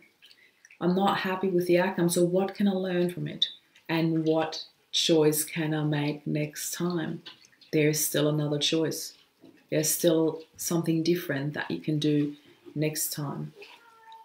I'm 0.81 0.95
not 0.95 1.19
happy 1.19 1.49
with 1.49 1.67
the 1.67 1.81
outcome, 1.81 2.09
so 2.09 2.25
what 2.25 2.55
can 2.55 2.69
I 2.69 2.73
learn 2.73 3.11
from 3.11 3.27
it? 3.27 3.47
And 3.89 4.25
what 4.25 4.65
choice 4.93 5.45
can 5.45 5.75
I 5.75 5.83
make 5.83 6.27
next 6.27 6.73
time? 6.73 7.23
There's 7.73 8.05
still 8.05 8.29
another 8.29 8.59
choice. 8.59 9.15
There's 9.71 9.91
still 9.91 10.43
something 10.57 11.03
different 11.03 11.55
that 11.55 11.71
you 11.71 11.81
can 11.81 11.99
do 11.99 12.37
next 12.75 13.13
time. 13.13 13.53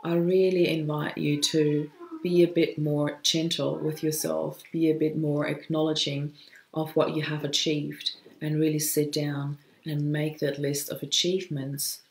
I 0.03 0.15
really 0.15 0.67
invite 0.67 1.17
you 1.17 1.41
to 1.41 1.89
be 2.25 2.41
a 2.41 2.47
bit 2.47 2.75
more 2.79 3.19
gentle 3.21 3.77
with 3.77 4.01
yourself, 4.01 4.63
be 4.71 4.89
a 4.89 4.95
bit 4.95 5.15
more 5.15 5.45
acknowledging 5.45 6.33
of 6.73 6.95
what 6.95 7.15
you 7.15 7.21
have 7.21 7.43
achieved, 7.43 8.15
and 8.41 8.59
really 8.59 8.79
sit 8.79 9.11
down 9.11 9.59
and 9.85 10.11
make 10.11 10.39
that 10.39 10.57
list 10.57 10.89
of 10.89 11.03
achievements 11.03 12.01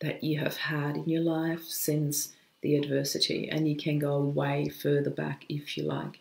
that 0.00 0.24
you 0.24 0.38
have 0.38 0.56
had 0.56 0.96
in 0.96 1.06
your 1.06 1.20
life 1.20 1.64
since 1.64 2.32
the 2.62 2.76
adversity, 2.76 3.46
and 3.50 3.68
you 3.68 3.76
can 3.76 3.98
go 3.98 4.18
way 4.18 4.70
further 4.70 5.10
back 5.10 5.44
if 5.50 5.76
you 5.76 5.82
like. 5.82 6.20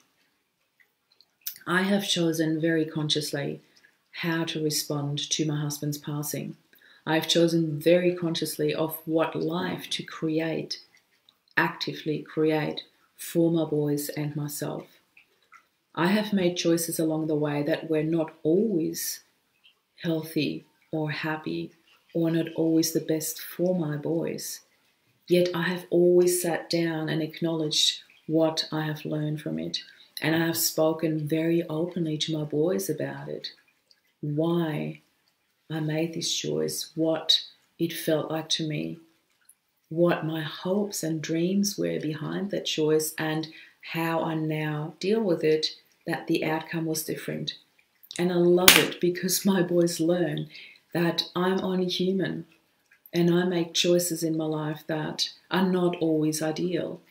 I 1.66 1.84
have 1.84 2.06
chosen 2.06 2.60
very 2.60 2.84
consciously 2.84 3.62
how 4.12 4.44
to 4.44 4.62
respond 4.62 5.30
to 5.30 5.46
my 5.46 5.56
husband's 5.62 5.98
passing. 5.98 6.58
I've 7.06 7.30
chosen 7.30 7.80
very 7.80 8.14
consciously 8.14 8.74
of 8.74 8.98
what 9.06 9.38
life 9.38 9.90
to 9.92 10.04
create 10.04 10.82
actively 11.58 12.22
create 12.22 12.84
for 13.18 13.52
my 13.52 13.66
boys 13.66 14.10
and 14.10 14.36
myself. 14.36 14.86
I 15.96 16.08
have 16.08 16.32
made 16.32 16.56
choices 16.56 17.00
along 17.00 17.28
the 17.28 17.36
way 17.36 17.64
that 17.64 17.90
were 17.90 18.04
not 18.04 18.32
always 18.44 19.22
healthy 20.04 20.66
or 20.92 21.10
happy 21.10 21.72
or 22.14 22.30
not 22.30 22.48
always 22.56 22.94
the 22.94 23.02
best 23.02 23.42
for 23.42 23.74
my 23.78 23.98
boys. 23.98 24.62
Yet 25.28 25.50
I 25.54 25.64
have 25.64 25.86
always 25.90 26.42
sat 26.42 26.70
down 26.70 27.10
and 27.10 27.22
acknowledged 27.22 28.02
what 28.28 28.68
I 28.72 28.84
have 28.84 29.06
learned 29.06 29.42
from 29.42 29.60
it. 29.60 29.80
And 30.22 30.36
I 30.36 30.46
have 30.46 30.58
spoken 30.58 31.28
very 31.28 31.64
openly 31.64 32.18
to 32.20 32.38
my 32.38 32.44
boys 32.44 32.90
about 32.90 33.28
it. 33.28 33.50
Why 34.22 35.02
I 35.70 35.80
made 35.80 36.14
this 36.14 36.34
choice, 36.34 36.92
what 36.96 37.42
it 37.78 37.92
felt 37.92 38.32
like 38.32 38.50
to 38.50 38.68
me, 38.68 39.00
what 39.90 40.26
my 40.26 40.42
hopes 40.42 41.04
and 41.04 41.22
dreams 41.22 41.78
were 41.78 42.00
behind 42.00 42.52
that 42.52 42.66
choice 42.66 43.14
and 43.18 43.48
how 43.94 44.24
I 44.24 44.36
now 44.36 44.94
deal 45.00 45.22
with 45.22 45.44
it, 45.44 45.68
that 46.06 46.28
the 46.28 46.44
outcome 46.44 46.86
was 46.86 47.04
different. 47.04 47.56
And 48.20 48.32
I 48.32 48.36
love 48.36 48.78
it 48.78 49.00
because 49.00 49.46
my 49.46 49.62
boys 49.62 50.00
learn 50.00 50.50
that 50.94 51.30
I'm 51.36 51.60
only 51.62 51.88
human 51.88 52.46
and 53.14 53.34
I 53.34 53.44
make 53.46 53.74
choices 53.74 54.24
in 54.24 54.36
my 54.36 54.46
life 54.46 54.84
that 54.88 55.30
are 55.50 55.66
not 55.66 55.96
always 55.98 56.42
ideal 56.42 57.02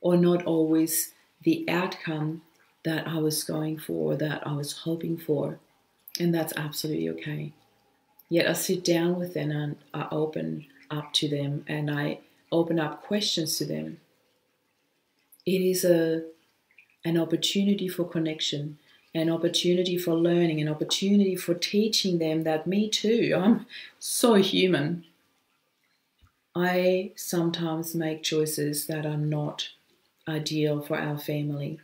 or 0.00 0.16
not 0.16 0.44
always 0.44 1.12
the 1.42 1.68
outcome 1.68 2.42
that 2.84 3.06
I 3.06 3.18
was 3.18 3.44
going 3.44 3.78
for, 3.78 4.16
that 4.16 4.46
I 4.46 4.52
was 4.52 4.72
hoping 4.78 5.18
for. 5.18 5.58
And 6.20 6.34
that's 6.34 6.52
absolutely 6.56 7.08
okay. 7.10 7.52
Yet 8.28 8.48
I 8.48 8.52
sit 8.52 8.84
down 8.84 9.18
with 9.18 9.34
them 9.34 9.50
and 9.50 9.76
I 9.92 10.06
open 10.10 10.66
up 10.94 11.12
to 11.14 11.28
them 11.28 11.64
and 11.66 11.90
I 11.90 12.20
open 12.50 12.78
up 12.78 13.02
questions 13.02 13.58
to 13.58 13.64
them. 13.64 14.00
It 15.44 15.60
is 15.60 15.84
a 15.84 16.22
an 17.04 17.18
opportunity 17.18 17.86
for 17.86 18.04
connection, 18.04 18.78
an 19.14 19.28
opportunity 19.28 19.98
for 19.98 20.14
learning, 20.14 20.60
an 20.60 20.68
opportunity 20.68 21.36
for 21.36 21.54
teaching 21.54 22.18
them 22.18 22.44
that 22.44 22.66
me 22.66 22.88
too, 22.88 23.34
I'm 23.36 23.66
so 23.98 24.34
human. 24.34 25.04
I 26.54 27.12
sometimes 27.14 27.94
make 27.94 28.22
choices 28.22 28.86
that 28.86 29.04
are 29.04 29.18
not 29.18 29.68
ideal 30.26 30.80
for 30.80 30.98
our 30.98 31.18
family. 31.18 31.80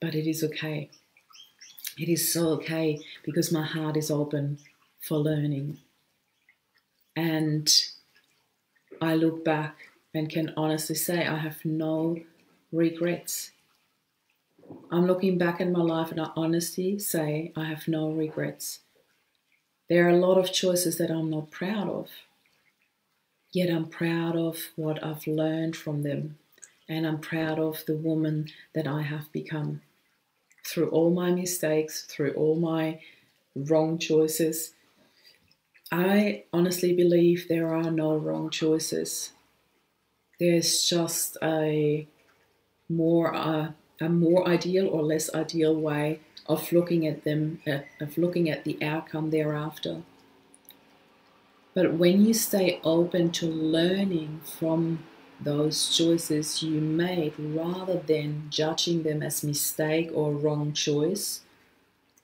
But 0.00 0.14
it 0.14 0.28
is 0.28 0.42
okay. 0.44 0.90
It 1.98 2.08
is 2.08 2.32
so 2.32 2.48
okay 2.50 3.00
because 3.24 3.50
my 3.50 3.64
heart 3.64 3.96
is 3.96 4.10
open 4.10 4.58
for 5.00 5.18
learning. 5.18 5.78
And 7.16 7.72
I 9.00 9.14
look 9.14 9.44
back 9.44 9.88
and 10.14 10.28
can 10.28 10.52
honestly 10.56 10.94
say 10.94 11.26
I 11.26 11.38
have 11.38 11.64
no 11.64 12.18
regrets. 12.70 13.52
I'm 14.90 15.06
looking 15.06 15.38
back 15.38 15.60
at 15.60 15.70
my 15.70 15.80
life 15.80 16.10
and 16.10 16.20
I 16.20 16.30
honestly 16.36 16.98
say 16.98 17.52
I 17.56 17.64
have 17.64 17.88
no 17.88 18.10
regrets. 18.10 18.80
There 19.88 20.06
are 20.06 20.10
a 20.10 20.16
lot 20.16 20.36
of 20.36 20.52
choices 20.52 20.98
that 20.98 21.10
I'm 21.10 21.30
not 21.30 21.50
proud 21.50 21.88
of, 21.88 22.10
yet 23.52 23.70
I'm 23.70 23.86
proud 23.86 24.34
of 24.36 24.58
what 24.74 25.02
I've 25.04 25.26
learned 25.28 25.76
from 25.76 26.02
them, 26.02 26.38
and 26.88 27.06
I'm 27.06 27.20
proud 27.20 27.60
of 27.60 27.84
the 27.86 27.96
woman 27.96 28.48
that 28.74 28.88
I 28.88 29.02
have 29.02 29.30
become. 29.30 29.82
Through 30.66 30.88
all 30.88 31.10
my 31.10 31.30
mistakes, 31.30 32.02
through 32.02 32.32
all 32.32 32.56
my 32.56 33.00
wrong 33.54 33.98
choices, 33.98 34.72
I 35.90 36.44
honestly 36.52 36.92
believe 36.92 37.46
there 37.48 37.74
are 37.74 37.90
no 37.90 38.16
wrong 38.16 38.50
choices. 38.50 39.32
There's 40.40 40.82
just 40.84 41.36
a 41.42 42.06
more 42.88 43.34
uh, 43.34 43.72
a 44.00 44.08
more 44.08 44.46
ideal 44.46 44.88
or 44.88 45.02
less 45.02 45.32
ideal 45.34 45.74
way 45.74 46.20
of 46.46 46.70
looking 46.72 47.06
at 47.06 47.24
them, 47.24 47.60
of 48.00 48.18
looking 48.18 48.50
at 48.50 48.64
the 48.64 48.78
outcome 48.82 49.30
thereafter. 49.30 50.02
But 51.74 51.94
when 51.94 52.24
you 52.24 52.34
stay 52.34 52.80
open 52.84 53.30
to 53.32 53.46
learning 53.46 54.40
from 54.44 55.04
those 55.40 55.94
choices 55.94 56.62
you 56.62 56.80
made 56.80 57.34
rather 57.38 57.98
than 57.98 58.46
judging 58.48 59.02
them 59.02 59.22
as 59.22 59.44
mistake 59.44 60.10
or 60.14 60.32
wrong 60.32 60.72
choice, 60.72 61.42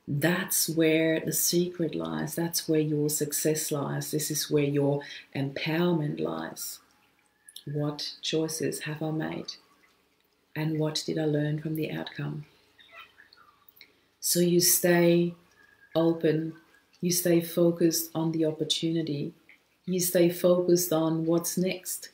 that's 0.06 0.68
where 0.68 1.20
the 1.20 1.32
secret 1.32 1.94
lies. 1.94 2.34
That's 2.34 2.68
where 2.68 2.80
your 2.80 3.08
success 3.08 3.70
lies. 3.70 4.10
This 4.10 4.30
is 4.30 4.50
where 4.50 4.64
your 4.64 5.02
empowerment 5.34 6.20
lies. 6.20 6.80
What 7.64 8.14
choices 8.20 8.80
have 8.80 9.02
I 9.02 9.12
made? 9.12 9.54
And 10.56 10.78
what 10.78 11.02
did 11.06 11.18
I 11.18 11.24
learn 11.24 11.60
from 11.60 11.76
the 11.76 11.92
outcome? 11.92 12.46
So 14.20 14.40
you 14.40 14.60
stay 14.60 15.34
open, 15.94 16.54
you 17.00 17.10
stay 17.10 17.40
focused 17.40 18.10
on 18.14 18.32
the 18.32 18.44
opportunity, 18.44 19.32
you 19.86 20.00
stay 20.00 20.28
focused 20.30 20.92
on 20.92 21.26
what's 21.26 21.56
next. 21.56 22.10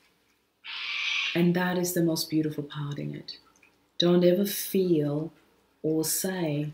And 1.35 1.55
that 1.55 1.79
is 1.79 1.95
the 1.95 2.03
most 2.03 2.31
beautiful 2.31 2.65
part 2.65 2.99
in 2.99 3.15
it. 3.15 3.39
Don't 3.99 4.25
ever 4.25 4.45
feel 4.45 5.33
or 5.83 6.05
say, 6.05 6.73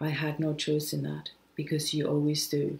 I 0.00 0.08
had 0.08 0.40
no 0.40 0.54
choice 0.54 0.92
in 0.92 1.02
that 1.02 1.30
because 1.54 1.92
you 1.92 2.06
always 2.06 2.48
do. 2.48 2.78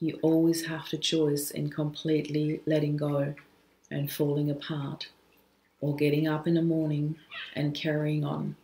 You 0.00 0.18
always 0.22 0.66
have 0.66 0.88
the 0.90 0.98
choice 0.98 1.50
in 1.50 1.70
completely 1.70 2.60
letting 2.66 2.96
go 2.96 3.34
and 3.90 4.10
falling 4.10 4.50
apart 4.50 5.08
or 5.80 5.94
getting 5.94 6.26
up 6.26 6.46
in 6.46 6.54
the 6.54 6.62
morning 6.62 7.16
and 7.54 7.74
carrying 7.74 8.24
on. 8.24 8.56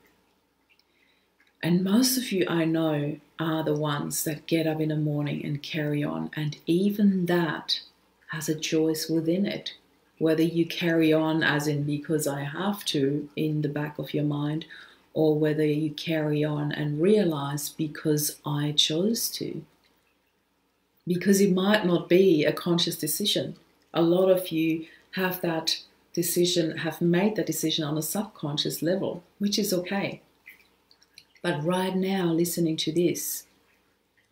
And 1.62 1.85
most 1.85 2.16
of 2.16 2.33
you 2.33 2.46
I 2.49 2.64
know 2.64 3.18
are 3.38 3.62
the 3.62 3.75
ones 3.75 4.25
that 4.25 4.46
get 4.46 4.66
up 4.66 4.81
in 4.81 4.88
the 4.88 4.96
morning 4.96 5.44
and 5.44 5.62
carry 5.62 6.03
on, 6.03 6.31
and 6.35 6.57
even 6.66 7.27
that 7.27 7.81
has 8.29 8.49
a 8.49 8.59
choice 8.59 9.09
within 9.09 9.46
it. 9.46 9.75
Whether 10.18 10.42
you 10.42 10.64
carry 10.66 11.12
on 11.12 11.42
as 11.42 11.66
in 11.66 11.85
because 11.85 12.27
I 12.27 12.44
have 12.44 12.85
to 12.87 13.29
in 13.37 13.62
the 13.62 13.68
back 13.68 13.99
of 13.99 14.14
your 14.14 14.25
mind, 14.25 14.64
or 15.16 15.35
whether 15.35 15.64
you 15.64 15.90
carry 15.92 16.44
on 16.44 16.70
and 16.70 17.00
realize 17.00 17.70
because 17.70 18.37
I 18.44 18.72
chose 18.72 19.31
to. 19.31 19.62
Because 21.07 21.40
it 21.40 21.55
might 21.55 21.87
not 21.87 22.07
be 22.07 22.44
a 22.44 22.52
conscious 22.52 22.98
decision. 22.98 23.57
A 23.94 24.02
lot 24.02 24.29
of 24.29 24.52
you 24.52 24.85
have 25.12 25.40
that 25.40 25.81
decision, 26.12 26.76
have 26.76 27.00
made 27.00 27.35
that 27.37 27.46
decision 27.46 27.83
on 27.83 27.96
a 27.96 28.02
subconscious 28.02 28.83
level, 28.83 29.22
which 29.38 29.59
is 29.59 29.72
okay. 29.72 30.20
But 31.40 31.64
right 31.64 31.96
now, 31.96 32.26
listening 32.26 32.76
to 32.76 32.92
this, 32.92 33.44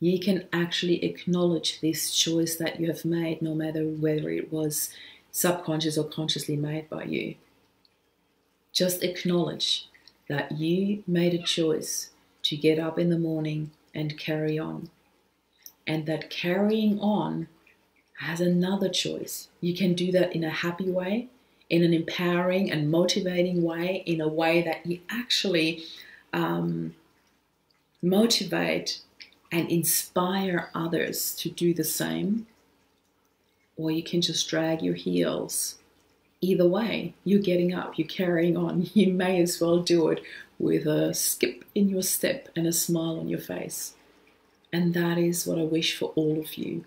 you 0.01 0.21
can 0.21 0.47
actually 0.53 1.03
acknowledge 1.03 1.81
this 1.81 2.15
choice 2.15 2.57
that 2.57 2.79
you 2.79 2.89
have 2.89 3.07
made, 3.07 3.41
no 3.41 3.55
matter 3.55 3.85
whether 3.85 4.29
it 4.29 4.53
was 4.53 4.91
subconscious 5.31 5.97
or 5.97 6.05
consciously 6.05 6.57
made 6.57 6.91
by 6.91 7.05
you. 7.05 7.37
Just 8.71 9.03
acknowledge 9.03 9.89
that 10.29 10.53
you 10.53 11.03
made 11.07 11.35
a 11.35 11.43
choice 11.43 12.11
to 12.43 12.57
get 12.57 12.79
up 12.79 12.99
in 12.99 13.11
the 13.11 13.19
morning 13.19 13.71
and 13.95 14.19
carry 14.19 14.59
on. 14.59 14.91
And 15.87 16.07
that 16.07 16.31
carrying 16.31 16.99
on 17.01 17.49
has 18.19 18.41
another 18.41 18.89
choice. 18.89 19.49
You 19.61 19.75
can 19.75 19.95
do 19.95 20.13
that 20.13 20.35
in 20.35 20.45
a 20.45 20.51
happy 20.51 20.91
way, 20.91 21.29
in 21.69 21.83
an 21.83 21.93
empowering 21.93 22.71
and 22.71 22.91
motivating 22.91 23.63
way, 23.63 24.03
in 24.07 24.21
a 24.21 24.29
way 24.29 24.63
that 24.63 24.87
you 24.87 25.01
actually 25.11 25.85
um, 26.33 26.95
motivate 28.03 29.01
and 29.51 29.71
inspire 29.71 30.71
others 30.75 31.35
to 31.37 31.51
do 31.51 31.75
the 31.75 31.85
same. 31.85 32.47
Or 33.77 33.91
you 33.91 34.03
can 34.03 34.21
just 34.21 34.49
drag 34.49 34.83
your 34.83 34.95
heels. 34.95 35.77
Either 36.45 36.69
way, 36.69 37.15
you're 37.25 37.41
getting 37.41 37.73
up, 37.73 37.97
you're 37.97 38.07
carrying 38.07 38.55
on. 38.55 38.91
You 38.95 39.13
may 39.15 39.41
as 39.41 39.61
well 39.61 39.79
do 39.79 40.09
it 40.09 40.23
with 40.59 40.87
a 40.87 41.15
skip 41.15 41.65
in 41.75 41.89
your 41.89 42.03
step 42.03 42.51
and 42.55 42.67
a 42.67 42.73
smile 42.73 43.19
on 43.19 43.29
your 43.29 43.41
face. 43.41 43.95
And 44.71 44.93
that 44.93 45.17
is 45.17 45.47
what 45.47 45.59
I 45.59 45.63
wish 45.63 45.97
for 45.97 46.13
all 46.17 46.39
of 46.39 46.55
you 46.59 46.85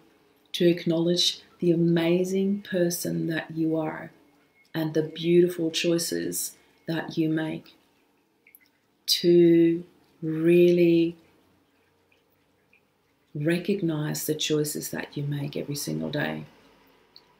to 0.53 0.67
acknowledge 0.67 1.41
the 1.59 1.71
amazing 1.71 2.61
person 2.61 3.27
that 3.27 3.49
you 3.51 3.75
are 3.75 4.11
and 4.75 4.93
the 4.93 5.01
beautiful 5.01 5.71
choices 5.71 6.55
that 6.87 7.17
you 7.17 7.27
make. 7.27 7.73
To 9.21 9.83
really 10.21 11.15
recognize 13.33 14.25
the 14.27 14.35
choices 14.35 14.91
that 14.91 15.17
you 15.17 15.23
make 15.23 15.57
every 15.57 15.75
single 15.75 16.11
day 16.11 16.45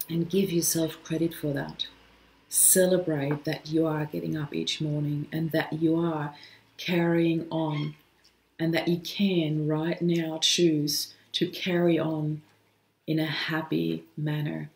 and 0.09 0.29
give 0.29 0.51
yourself 0.51 0.97
credit 1.03 1.33
for 1.33 1.53
that. 1.53 1.87
Celebrate 2.49 3.45
that 3.45 3.67
you 3.67 3.85
are 3.85 4.05
getting 4.05 4.37
up 4.37 4.53
each 4.53 4.79
morning 4.79 5.27
and 5.31 5.51
that 5.51 5.73
you 5.73 5.95
are 5.97 6.33
carrying 6.77 7.47
on 7.49 7.95
and 8.59 8.73
that 8.73 8.87
you 8.87 8.97
can 8.99 9.67
right 9.67 10.01
now 10.01 10.39
choose 10.41 11.13
to 11.33 11.47
carry 11.47 11.99
on 11.99 12.41
in 13.05 13.19
a 13.19 13.25
happy 13.25 14.03
manner. 14.15 14.69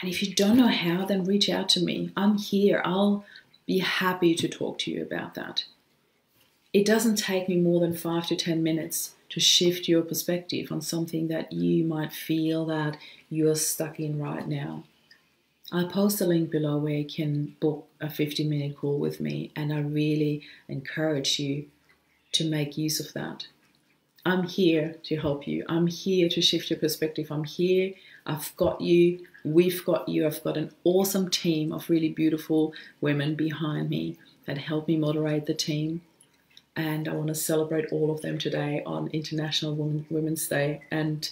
And 0.00 0.10
if 0.10 0.22
you 0.22 0.34
don't 0.34 0.56
know 0.56 0.68
how, 0.68 1.04
then 1.04 1.24
reach 1.24 1.48
out 1.48 1.68
to 1.70 1.80
me. 1.80 2.12
I'm 2.16 2.38
here. 2.38 2.80
I'll 2.84 3.24
be 3.66 3.78
happy 3.78 4.34
to 4.34 4.48
talk 4.48 4.78
to 4.80 4.90
you 4.90 5.02
about 5.02 5.34
that. 5.34 5.64
It 6.72 6.86
doesn't 6.86 7.16
take 7.16 7.48
me 7.48 7.56
more 7.56 7.80
than 7.80 7.94
five 7.96 8.26
to 8.28 8.36
10 8.36 8.62
minutes 8.62 9.14
to 9.30 9.40
shift 9.40 9.88
your 9.88 10.02
perspective 10.02 10.70
on 10.70 10.80
something 10.80 11.28
that 11.28 11.52
you 11.52 11.84
might 11.84 12.12
feel 12.12 12.64
that 12.66 12.96
you're 13.28 13.54
stuck 13.54 13.98
in 13.98 14.18
right 14.18 14.46
now. 14.46 14.84
I'll 15.70 15.88
post 15.88 16.20
a 16.20 16.26
link 16.26 16.50
below 16.50 16.78
where 16.78 16.94
you 16.94 17.04
can 17.04 17.56
book 17.60 17.88
a 18.00 18.08
50 18.08 18.44
minute 18.44 18.76
call 18.76 18.98
with 18.98 19.20
me, 19.20 19.52
and 19.54 19.72
I 19.72 19.80
really 19.80 20.42
encourage 20.68 21.38
you 21.38 21.66
to 22.32 22.48
make 22.48 22.78
use 22.78 23.00
of 23.00 23.12
that. 23.14 23.46
I'm 24.24 24.44
here 24.44 24.96
to 25.04 25.16
help 25.16 25.46
you. 25.46 25.64
I'm 25.68 25.86
here 25.86 26.28
to 26.28 26.42
shift 26.42 26.70
your 26.70 26.78
perspective. 26.78 27.28
I'm 27.30 27.44
here. 27.44 27.94
I've 28.26 28.54
got 28.56 28.80
you. 28.80 29.26
We've 29.44 29.84
got 29.84 30.08
you. 30.08 30.26
I've 30.26 30.42
got 30.44 30.56
an 30.56 30.72
awesome 30.84 31.30
team 31.30 31.72
of 31.72 31.88
really 31.88 32.10
beautiful 32.10 32.74
women 33.00 33.34
behind 33.34 33.88
me 33.88 34.18
that 34.46 34.58
help 34.58 34.88
me 34.88 34.96
moderate 34.96 35.46
the 35.46 35.54
team 35.54 36.02
and 36.78 37.08
I 37.08 37.12
want 37.12 37.26
to 37.26 37.34
celebrate 37.34 37.86
all 37.90 38.12
of 38.12 38.22
them 38.22 38.38
today 38.38 38.82
on 38.86 39.08
International 39.08 39.74
Women's 39.74 40.46
Day. 40.46 40.82
And 40.92 41.28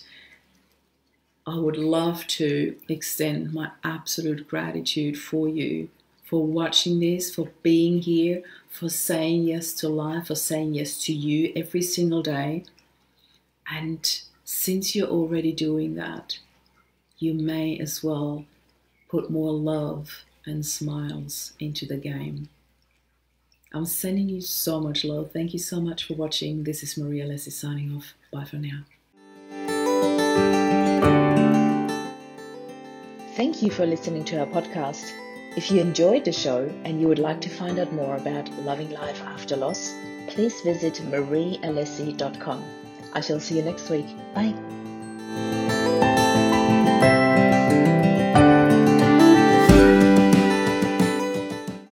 I 1.46 1.56
would 1.58 1.76
love 1.76 2.26
to 2.26 2.76
extend 2.88 3.52
my 3.52 3.70
absolute 3.84 4.48
gratitude 4.48 5.18
for 5.18 5.48
you 5.48 5.88
for 6.24 6.44
watching 6.44 6.98
this, 6.98 7.32
for 7.32 7.48
being 7.62 8.00
here, 8.00 8.42
for 8.68 8.88
saying 8.88 9.44
yes 9.44 9.72
to 9.74 9.88
life, 9.88 10.26
for 10.26 10.34
saying 10.34 10.74
yes 10.74 10.98
to 11.04 11.12
you 11.12 11.52
every 11.54 11.82
single 11.82 12.20
day. 12.20 12.64
And 13.70 14.20
since 14.44 14.96
you're 14.96 15.08
already 15.08 15.52
doing 15.52 15.94
that, 15.94 16.40
you 17.18 17.32
may 17.32 17.78
as 17.78 18.02
well 18.02 18.44
put 19.08 19.30
more 19.30 19.52
love 19.52 20.24
and 20.44 20.66
smiles 20.66 21.52
into 21.60 21.86
the 21.86 21.96
game. 21.96 22.48
I'm 23.72 23.86
sending 23.86 24.28
you 24.28 24.40
so 24.40 24.80
much 24.80 25.04
love. 25.04 25.30
Thank 25.32 25.52
you 25.52 25.58
so 25.60 25.80
much 25.80 26.04
for 26.04 26.14
watching. 26.14 26.64
This 26.64 26.82
is 26.82 26.96
Marie 26.96 27.20
Alessi 27.20 27.52
signing 27.52 27.96
off. 27.96 28.14
Bye 28.32 28.44
for 28.44 28.56
now. 28.56 28.82
Thank 33.36 33.60
you 33.60 33.70
for 33.70 33.84
listening 33.84 34.24
to 34.24 34.40
our 34.40 34.46
podcast. 34.46 35.12
If 35.56 35.70
you 35.70 35.78
enjoyed 35.78 36.24
the 36.24 36.32
show 36.32 36.72
and 36.86 36.98
you 36.98 37.06
would 37.08 37.18
like 37.18 37.42
to 37.42 37.50
find 37.50 37.78
out 37.78 37.92
more 37.92 38.16
about 38.16 38.50
loving 38.60 38.90
life 38.90 39.20
after 39.24 39.56
loss, 39.56 39.94
please 40.26 40.58
visit 40.62 40.94
mariealessi.com. 41.10 42.64
I 43.12 43.20
shall 43.20 43.38
see 43.38 43.58
you 43.58 43.62
next 43.62 43.90
week. 43.90 44.06
Bye. 44.34 44.54